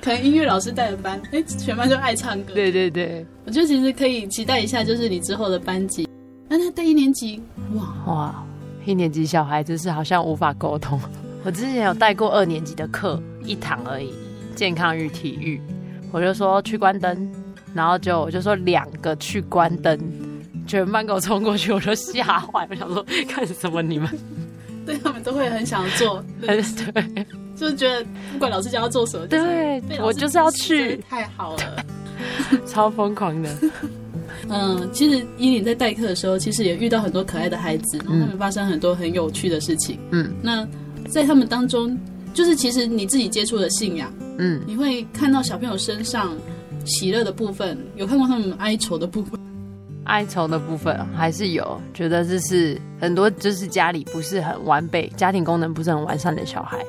[0.00, 2.54] 可能音乐老师带的班，哎，全班就爱唱歌。
[2.54, 6.08] 对对对，我觉得其实可以期待一下，就是你之后的班级。
[6.48, 7.40] 那他带一年级，
[7.74, 8.44] 哇哇。
[8.86, 11.00] 一年级小孩子是好像无法沟通。
[11.42, 14.12] 我之前有带过二年级的课，一堂而已，
[14.54, 15.60] 健康与体育。
[16.12, 17.30] 我就说去关灯，
[17.74, 19.98] 然后就我就说两个去关灯，
[20.66, 22.66] 全班给我冲过去，我就吓坏。
[22.70, 24.08] 我想说干什么你们？
[24.86, 26.62] 对他们都会很想做， 对，
[27.56, 31.84] 就是觉得不管老师叫他做什么，对，我就是要去，太好了，
[32.66, 33.50] 超疯狂的。
[34.50, 39.98] 嗯，其实伊琳在代课的时候，其实也遇到很多可爱的孩子，然后他们发生很多很有趣的事情。
[40.10, 40.68] 嗯，那
[41.08, 41.98] 在他们当中，
[42.34, 46.36] 就是其实你自己接触的信仰，嗯，你会看到小朋友身上
[46.84, 49.38] 喜乐的部分，有看过他们哀愁的部分？
[50.04, 56.84] 哀愁的部分还是有，觉得这是很多就是家里不是很完备，家庭功能不是很完善的小孩，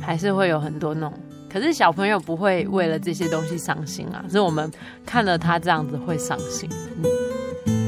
[0.00, 1.12] 还是会有很多那种。
[1.52, 4.70] 可是小朋友不会为了这些东西伤心啊，是我们
[5.04, 6.68] 看了他这样子会伤心。
[7.66, 7.83] 嗯。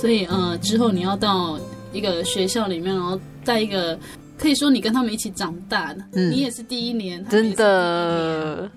[0.00, 1.58] 所以呃，之后你要到
[1.92, 3.98] 一个学校里面，然后在一个，
[4.38, 8.70] 可以说你跟他们一起长大的，嗯，你也是第一年，真的，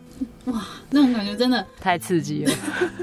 [0.46, 2.54] 哇，那种感觉真的太刺激了。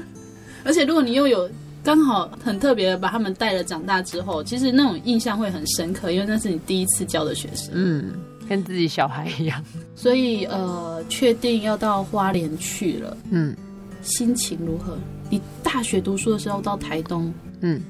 [0.63, 1.49] 而且如果你又有。
[1.83, 8.13] 刚好很特别的把他们带了长大之后，其实那种印象会很深刻，因为那是你第一次教的学生，嗯，
[8.47, 9.59] 跟自己小孩一样。
[9.95, 13.55] 所以呃，确定要到花莲去了，嗯，
[14.03, 14.95] 心情如何？
[15.31, 17.81] 你大学读书的时候到台东，嗯，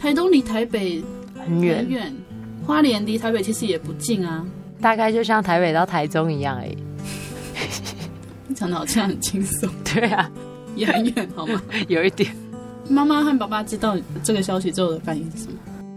[0.00, 1.04] 台东离台北
[1.36, 2.14] 很远很远，
[2.66, 4.42] 花莲离台北其实也不近啊，
[4.80, 6.78] 大概就像台北到台中一样而已。
[8.54, 10.30] 讲的好像很轻松， 对啊，
[10.74, 11.60] 也很远，好吗？
[11.86, 12.34] 有一点。
[12.88, 15.52] 妈妈和爸爸知道这个消息之后的反应是什么？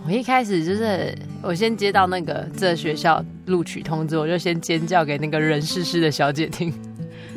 [0.06, 6.74] 我一开始就是我先接到那个这学校录取通知，我就先尖叫给那个人事室的小姐听，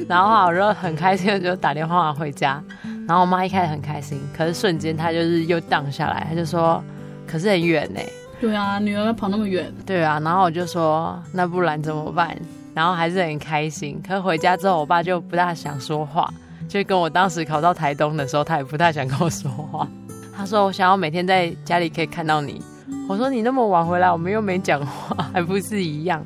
[0.09, 2.63] 然后我就很开心的就打电话回家，
[3.07, 6.83] 然后我妈一开始很开心，可是瞬间她就是又荡下来，她就说
[7.27, 8.01] ：“可是很远呢。”
[8.41, 9.73] 对啊，女儿要跑那么远。
[9.87, 12.37] 对啊，然后我就说：“那不然怎么办？”
[12.75, 16.29] 然后还是很开心，可是回家之后，我爸就不大想说话。
[16.69, 19.89] 就跟我当时考到台东的时候，他也不太想跟我说话。
[20.37, 22.61] 他说我想要每天在家里可以看到你。
[23.09, 26.23] 我说你那么晚回来，我们又没讲话，还不是一样？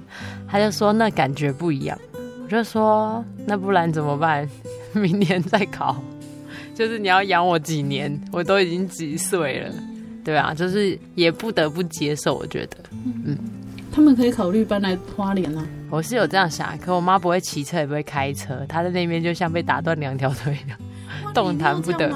[0.48, 1.96] 他就说那感觉不一样。
[2.42, 4.48] 我就说那不然怎么办？
[4.92, 5.94] 明年再考，
[6.80, 8.10] 就是你要养我几年？
[8.32, 9.74] 我都已经几岁了，
[10.24, 12.34] 对啊，就是也不得不接受。
[12.34, 12.78] 我觉得，
[13.26, 13.36] 嗯，
[13.92, 15.62] 他们可以考虑搬来花莲啊。
[15.90, 20.78] 我是有这样想，可我妈不会骑车，也不会开车，她在那边就像被打断两条腿一样，
[21.34, 22.10] 动弹不得。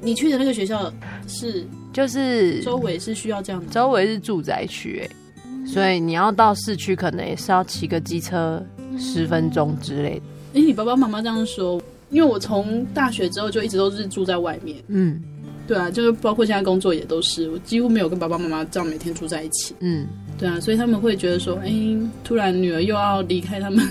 [0.00, 0.92] 你去的那个学校
[1.28, 1.64] 是？
[1.92, 8.60] 就是周围是需要这样的，周围是住宅区哎，所以你要到市区可能也是要骑个机车
[8.98, 10.24] 十分钟之类的。
[10.54, 11.78] 哎、欸，你爸爸妈妈这样说，
[12.12, 15.20] 因为我从大学之后就一直都是住在外面，嗯，
[15.66, 20.06] 对啊，就是包括现在工作也都是，我几乎没有跟爸爸妈妈这样每天住在一起，嗯，
[20.38, 23.84] 对啊，所以他们会觉得说，哎、欸，突然女儿又要离开他们，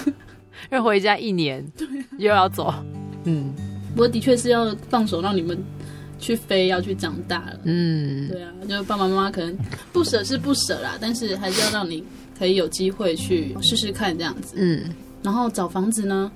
[0.70, 1.86] 要回家一年， 对，
[2.18, 2.74] 又要走，
[3.24, 3.54] 嗯，
[3.96, 5.56] 我的确是要放手让你们。
[6.20, 9.56] 去飞要去长大了，嗯，对啊，就爸爸妈妈可能
[9.92, 12.02] 不舍是不舍啦，但是还是要让你
[12.36, 14.82] 可以有机会去试试看这样子，嗯，
[15.22, 16.28] 然后找房子呢，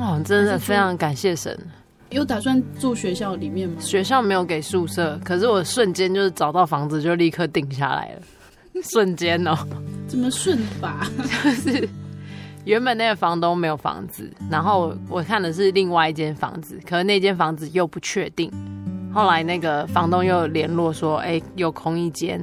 [0.00, 1.54] 哦，真的非常感谢神，
[2.08, 3.76] 有打算住学校里面吗？
[3.78, 8.22] 学校没有给宿舍，可是我瞬间就是找到房子就立刻定下来了，
[8.82, 9.54] 瞬间哦，
[10.08, 11.06] 怎么顺法？
[11.44, 11.86] 就是
[12.64, 18.50] 原本那个房东没有房子，然后我看的是另外一间房子，可是那间房子又不确定。
[19.12, 22.40] 后来那个房东又联络说，哎、欸，有空一间，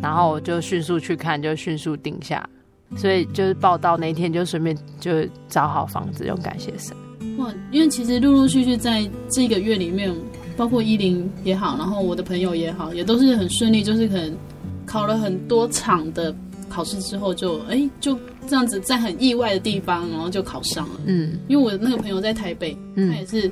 [0.00, 2.48] 然后我就迅速去看，就迅速定下，
[2.96, 5.10] 所以就是报到那天就顺便就
[5.48, 6.96] 找好房子，用感谢神。
[7.38, 10.14] 哇，因为其实陆陆续续在这个月里面，
[10.56, 14.36] 包括依林也好，然后我的朋友也好，也都是很顺利，就是可能
[14.84, 16.34] 考了很多场的
[16.68, 21.00] 考试之后就，哎就这样子在很意外的地方，然后就考上了。
[21.06, 23.50] 嗯，因为我那个朋友在台北，嗯、他也是。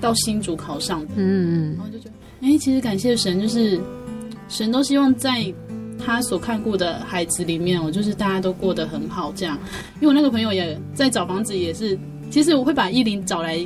[0.00, 3.80] 到新竹考上的，嗯嗯，然后就觉得，哎、欸，其实感谢神，就是
[4.48, 5.52] 神都希望在
[6.04, 9.58] 他所看顾的孩子里面，我就是大家都过得很好，这样。
[9.96, 11.98] 因为我那个朋友也在找房子，也是，
[12.30, 13.58] 其实我会把依林找来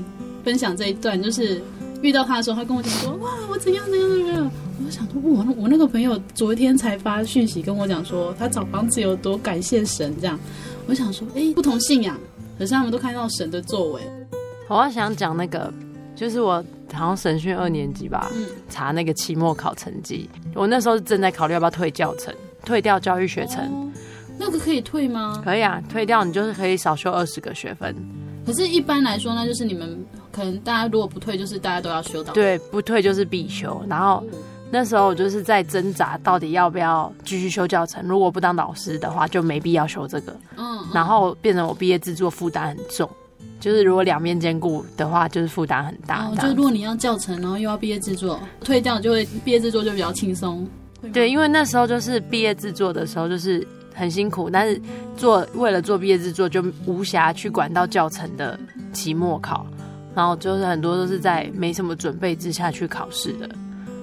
[0.43, 1.63] 分享这一段，就是
[2.01, 4.51] 遇到他的时候，他跟我讲说，哇，我怎样怎样怎样，
[4.85, 10.39] 我想说，我我那个朋友昨天才发讯息跟我讲说，他找房子有多感谢神，这样。
[10.87, 12.19] 我想说，哎、不同信仰，
[12.59, 14.03] 可是他们都看到神的作为。
[14.69, 15.73] 我要想讲那个。
[16.23, 20.31] 就是我好像审讯二年级吧，嗯，查那个期末考成绩。
[20.55, 22.33] 我那时候正在考虑要不要退教程，
[22.65, 23.65] 退掉教育学程。
[23.65, 23.91] 哦，
[24.39, 25.43] 那个可以退吗？
[25.45, 27.93] 可以啊，退掉你就是可以少修二十个学分。
[28.47, 29.99] 可是，一般来说呢，就是你们
[30.31, 32.33] 可能大家如果不退，就是大家都要修到。
[32.33, 33.85] 对，不退就是必修。
[33.89, 34.23] 然后
[34.71, 38.01] 那时候我就是在挣扎，到底要不要继续修教程。
[38.07, 40.31] 如果不当老师的话，就没必要修这个。
[40.57, 43.11] 嗯，嗯，然后变成我毕业制作负担很重。
[43.63, 46.27] 就是如果两面兼顾的话，就是负担很大。
[46.27, 50.67] 哦，就是如果你要教程，然后又要毕业制作，退掉就会毕业制作就比较轻松。
[51.13, 54.83] 对，因为那时候就是毕业制作的时候，就是很辛苦，但是
[55.17, 58.59] 做为了做毕业制作，就无暇去管到教程的
[58.93, 59.65] 期末考，
[60.13, 63.49] 然后就是很多都是在没什么准备之下去考试的。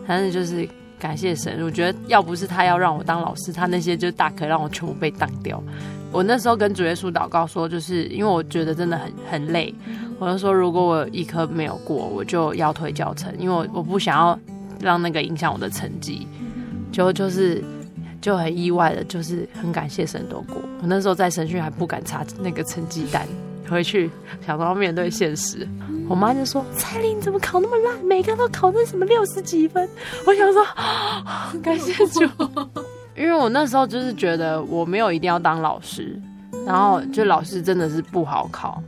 [0.07, 5.61] 但是就是感谢神，我觉得要不是他要让我当老师，他那些就大可让我全部被当掉。
[6.11, 9.73] 我那时候跟主耶稣祷告说，就是因为我觉得真的很很累，
[10.17, 14.39] 我就说如果我一科没有过，我就要退教程，因为我我不想要
[14.79, 16.27] 让那个影响我的成绩。
[16.91, 17.63] 就就是
[18.19, 20.55] 就很意外的，就是很感谢神都过。
[20.81, 23.27] 我那时候在神训还不敢查那个成绩单，
[23.69, 24.09] 回去
[24.43, 25.67] 想说要面对现实。
[26.07, 28.03] 我妈就说：“蔡玲怎么考那么烂？
[28.03, 29.87] 每个都考那什么六十几分？”
[30.25, 30.65] 我想说，
[31.61, 32.27] 感谢主。
[33.19, 36.17] 因为我那时候就是觉得我没有一定要当老师，
[36.65, 38.81] 然后就老师真的是不好考。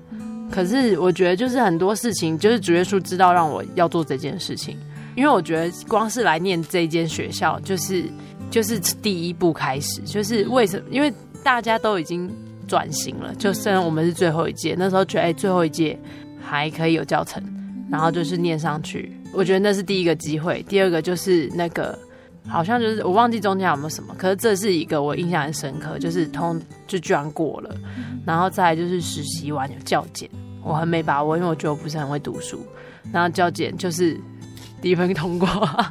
[0.50, 4.78] 可是我觉得就是很多事情，就是主耶稣知道让我要做这件事情。
[5.18, 8.06] 因为我觉得光是来念这间学校，就是
[8.50, 10.02] 就是第一步开始。
[10.04, 10.86] 就是为什么？
[10.90, 11.14] 因为
[11.44, 12.34] 大家都已经
[12.70, 16.00] 转型了，就虽然我们是最后一届，那时候觉得哎，最后一届
[16.42, 17.44] 还可以有教程，
[17.90, 19.12] 然后就是念上去。
[19.34, 20.64] 我觉得那是第一个机会。
[20.70, 22.00] 第二个就是那个。
[22.48, 27.76] 好像就是我忘记中间有没有什么，可是这是一个我印象很深刻，就是通就居然过了，
[28.26, 30.30] 然后再来就是实习完有教检，
[30.64, 32.60] 我很没把握，因为我觉得我不是很会读书，
[33.14, 34.20] 然后教检就是
[34.82, 35.48] 低分通过，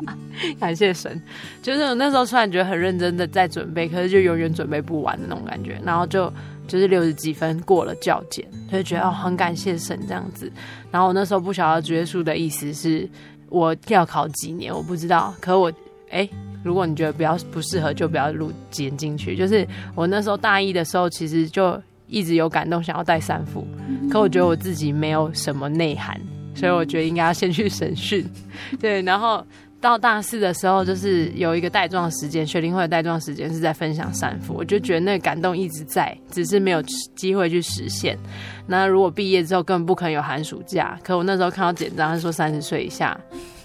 [0.60, 1.20] 感谢神，
[1.62, 6.30] 就是我那时候突然觉得很认真的在准备，可是就永远准备不完的那种感觉，然后就
[6.66, 10.50] 就是六十几分过了教检，就觉得哦很感谢神这样子，
[10.90, 13.08] 然后我那时候不晓得主耶稣的意思是
[13.48, 15.72] 我要考几年，我不知道，可我。
[16.10, 16.28] 哎，
[16.62, 19.36] 如果你觉得比较不适合，就不要录剪进去。
[19.36, 23.66] 就是我那时候大一的时候，其实就一直有感动，想要带三副，
[24.10, 26.20] 可我觉得我自己没有什么内涵，
[26.54, 28.28] 所以我觉得应该要先去审讯。
[28.80, 29.44] 对，然后
[29.80, 36.82] 到大四的时候，就是有一个带状时间，学龄会的带状时间是在分享三副，我就觉得那个感动一直在，只是没有
[37.14, 38.18] 机会去实现。
[38.66, 43.18] 那如果毕业之后根本不可能有寒暑假，可我那时候看到简章，他说三十岁以下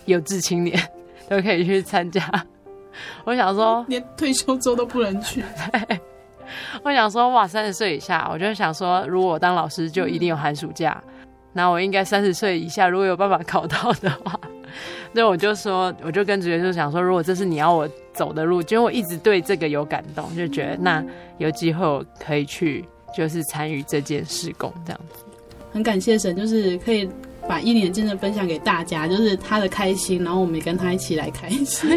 [0.05, 0.79] 有志青年
[1.30, 2.21] 都可以去参加。
[3.23, 5.43] 我想说，连退休之后都不能去。
[6.84, 11.01] 我想说，哇，三十岁以下，我就想说，如果我当老师，就一定有寒暑假。
[11.53, 14.39] 那我应该三十岁以下，如果有办法考到的话。
[15.13, 21.03] 那我就说，我就跟主任就想说，如果这是你要我走的路，因为我一直对这个有感动，就觉得那
[21.38, 25.23] 有机会我可以去，就是参与这件事工这样子。
[25.71, 27.09] 很感谢神，就是可以
[27.47, 31.65] 把一年真的分享给大家，就是他的开心，然后我们也跟他一起来开心。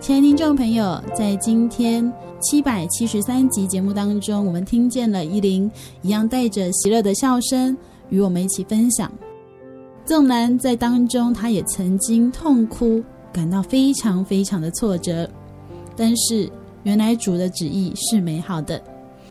[0.00, 5.70] 亲爱的听众朋友，在今天七百七十三集节目当中，我们听见了依琳
[6.02, 7.74] 一样带着喜乐的笑声
[8.10, 9.10] 与我们一起分享。
[10.04, 13.02] 纵然在当中，他也曾经痛哭，
[13.32, 15.28] 感到非常非常的挫折，
[15.96, 16.50] 但是
[16.82, 18.80] 原来主的旨意是美好的。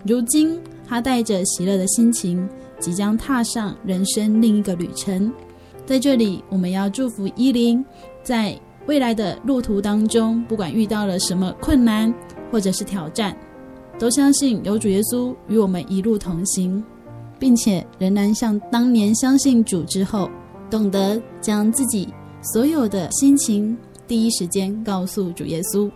[0.05, 2.47] 如今他带着喜乐的心情，
[2.79, 5.31] 即将踏上人生另一个旅程。
[5.85, 7.85] 在这里，我们要祝福伊琳
[8.23, 8.59] 在。
[8.85, 12.13] 未来的路途当中，不管遇到了什么困难
[12.51, 13.33] 或者是挑战，
[13.97, 16.83] 都相信有主耶稣与我们一路同行，
[17.39, 20.29] 并且仍然像当年相信主之后，
[20.73, 22.11] 懂得将自己
[22.41, 25.87] 所有的心情第一时间告诉主耶稣。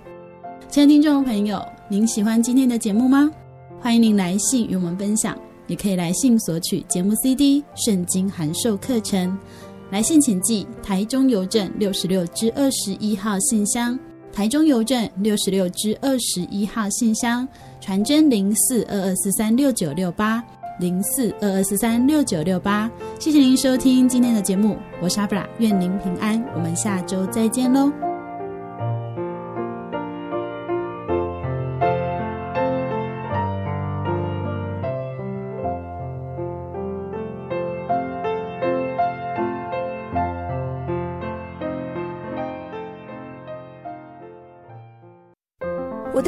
[0.69, 1.59] 亲爱的听众朋友，
[1.89, 3.27] 您喜欢今天的节目吗？
[3.81, 9.35] 欢迎您来信与我们分享，也可以来信索取节目 CD、圣经函授课程。
[9.89, 13.97] 来信请寄台中邮政六十六支二十一号信箱，
[14.31, 17.47] 台中邮政六十六支二十一号信箱，
[17.81, 20.43] 传真零四二二四三六九六八
[20.79, 22.89] 零四二二四三六九六八。
[23.19, 28.06] 谢谢您收听今天的节目，我是阿布拉，愿您平安，我们下周再见喽。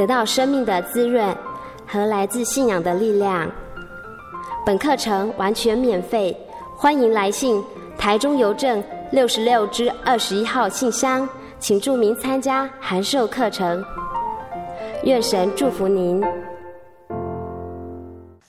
[0.00, 1.36] 得到生命的滋润
[1.86, 3.46] 和来自信仰的力量。
[4.64, 6.34] 本课程完全免费，
[6.74, 7.62] 欢迎来信
[7.98, 8.82] 台中邮政
[9.12, 11.28] 六十六支二十一号信箱，
[11.58, 13.84] 请注明参加函授课程。
[15.02, 16.24] 愿神祝福您。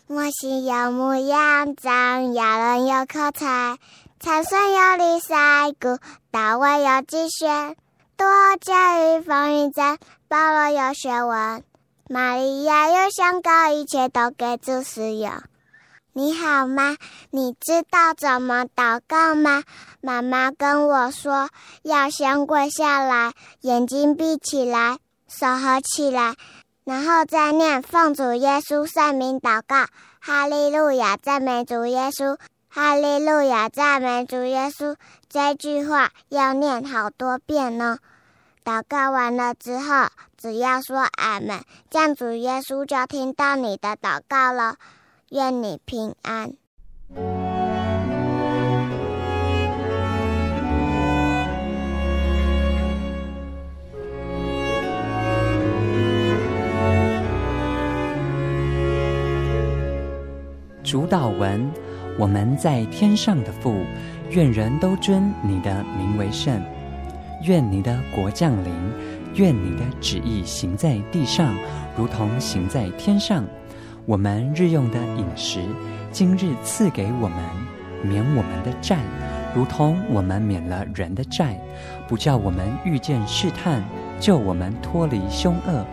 [0.07, 3.75] 我心有牧羊长，要人有口才，
[4.21, 5.35] 参孙有李赛
[5.81, 5.97] 古，
[6.31, 7.75] 大卫有机学，
[8.21, 8.27] 多
[8.61, 9.97] 加与风云战。
[10.27, 11.63] 保罗有学问，
[12.07, 15.31] 玛利亚有香膏，一切都给主使用。
[16.13, 16.97] 你好吗？
[17.31, 19.63] 你知道怎么祷告吗？
[20.01, 21.49] 妈妈跟我说，
[21.81, 26.35] 要先跪下来，眼睛闭起来，手合起来，
[26.83, 29.87] 然后再念奉主耶稣圣名祷告。
[30.19, 32.37] 哈利路亚，赞美主耶稣！
[32.69, 34.95] 哈利路亚，赞美主耶稣！
[35.27, 37.97] 这句话要念好多遍呢。
[38.63, 40.07] 祷告完了之后，
[40.37, 44.75] 只要说阿门，这样主耶稣就听到你的祷告了。
[45.29, 46.53] 愿你平安。
[60.83, 61.71] 主祷文：
[62.19, 63.73] 我们在天上的父，
[64.31, 66.61] 愿人都尊你的名为圣。
[67.43, 68.71] 愿你的国降临，
[69.35, 71.55] 愿你的旨意行在地上，
[71.97, 73.43] 如同行在天上。
[74.05, 75.63] 我们日用的饮食，
[76.11, 77.39] 今日赐给我们，
[78.03, 78.99] 免我们的债，
[79.55, 81.59] 如同我们免了人的债，
[82.07, 83.83] 不叫我们遇见试探，
[84.19, 85.85] 救我们脱离凶恶。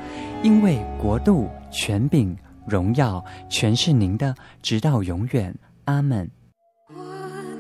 [0.43, 2.37] 因为国度、权柄、
[2.67, 5.55] 荣耀，全是您的，直到永远。
[5.85, 6.31] 阿门。
[6.89, 6.95] 我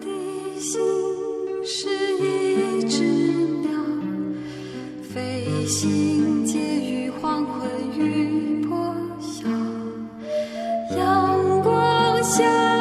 [0.00, 0.80] 的心
[1.64, 1.97] 是
[5.68, 9.46] 心结于黄昏与破晓，
[10.96, 12.77] 阳光下。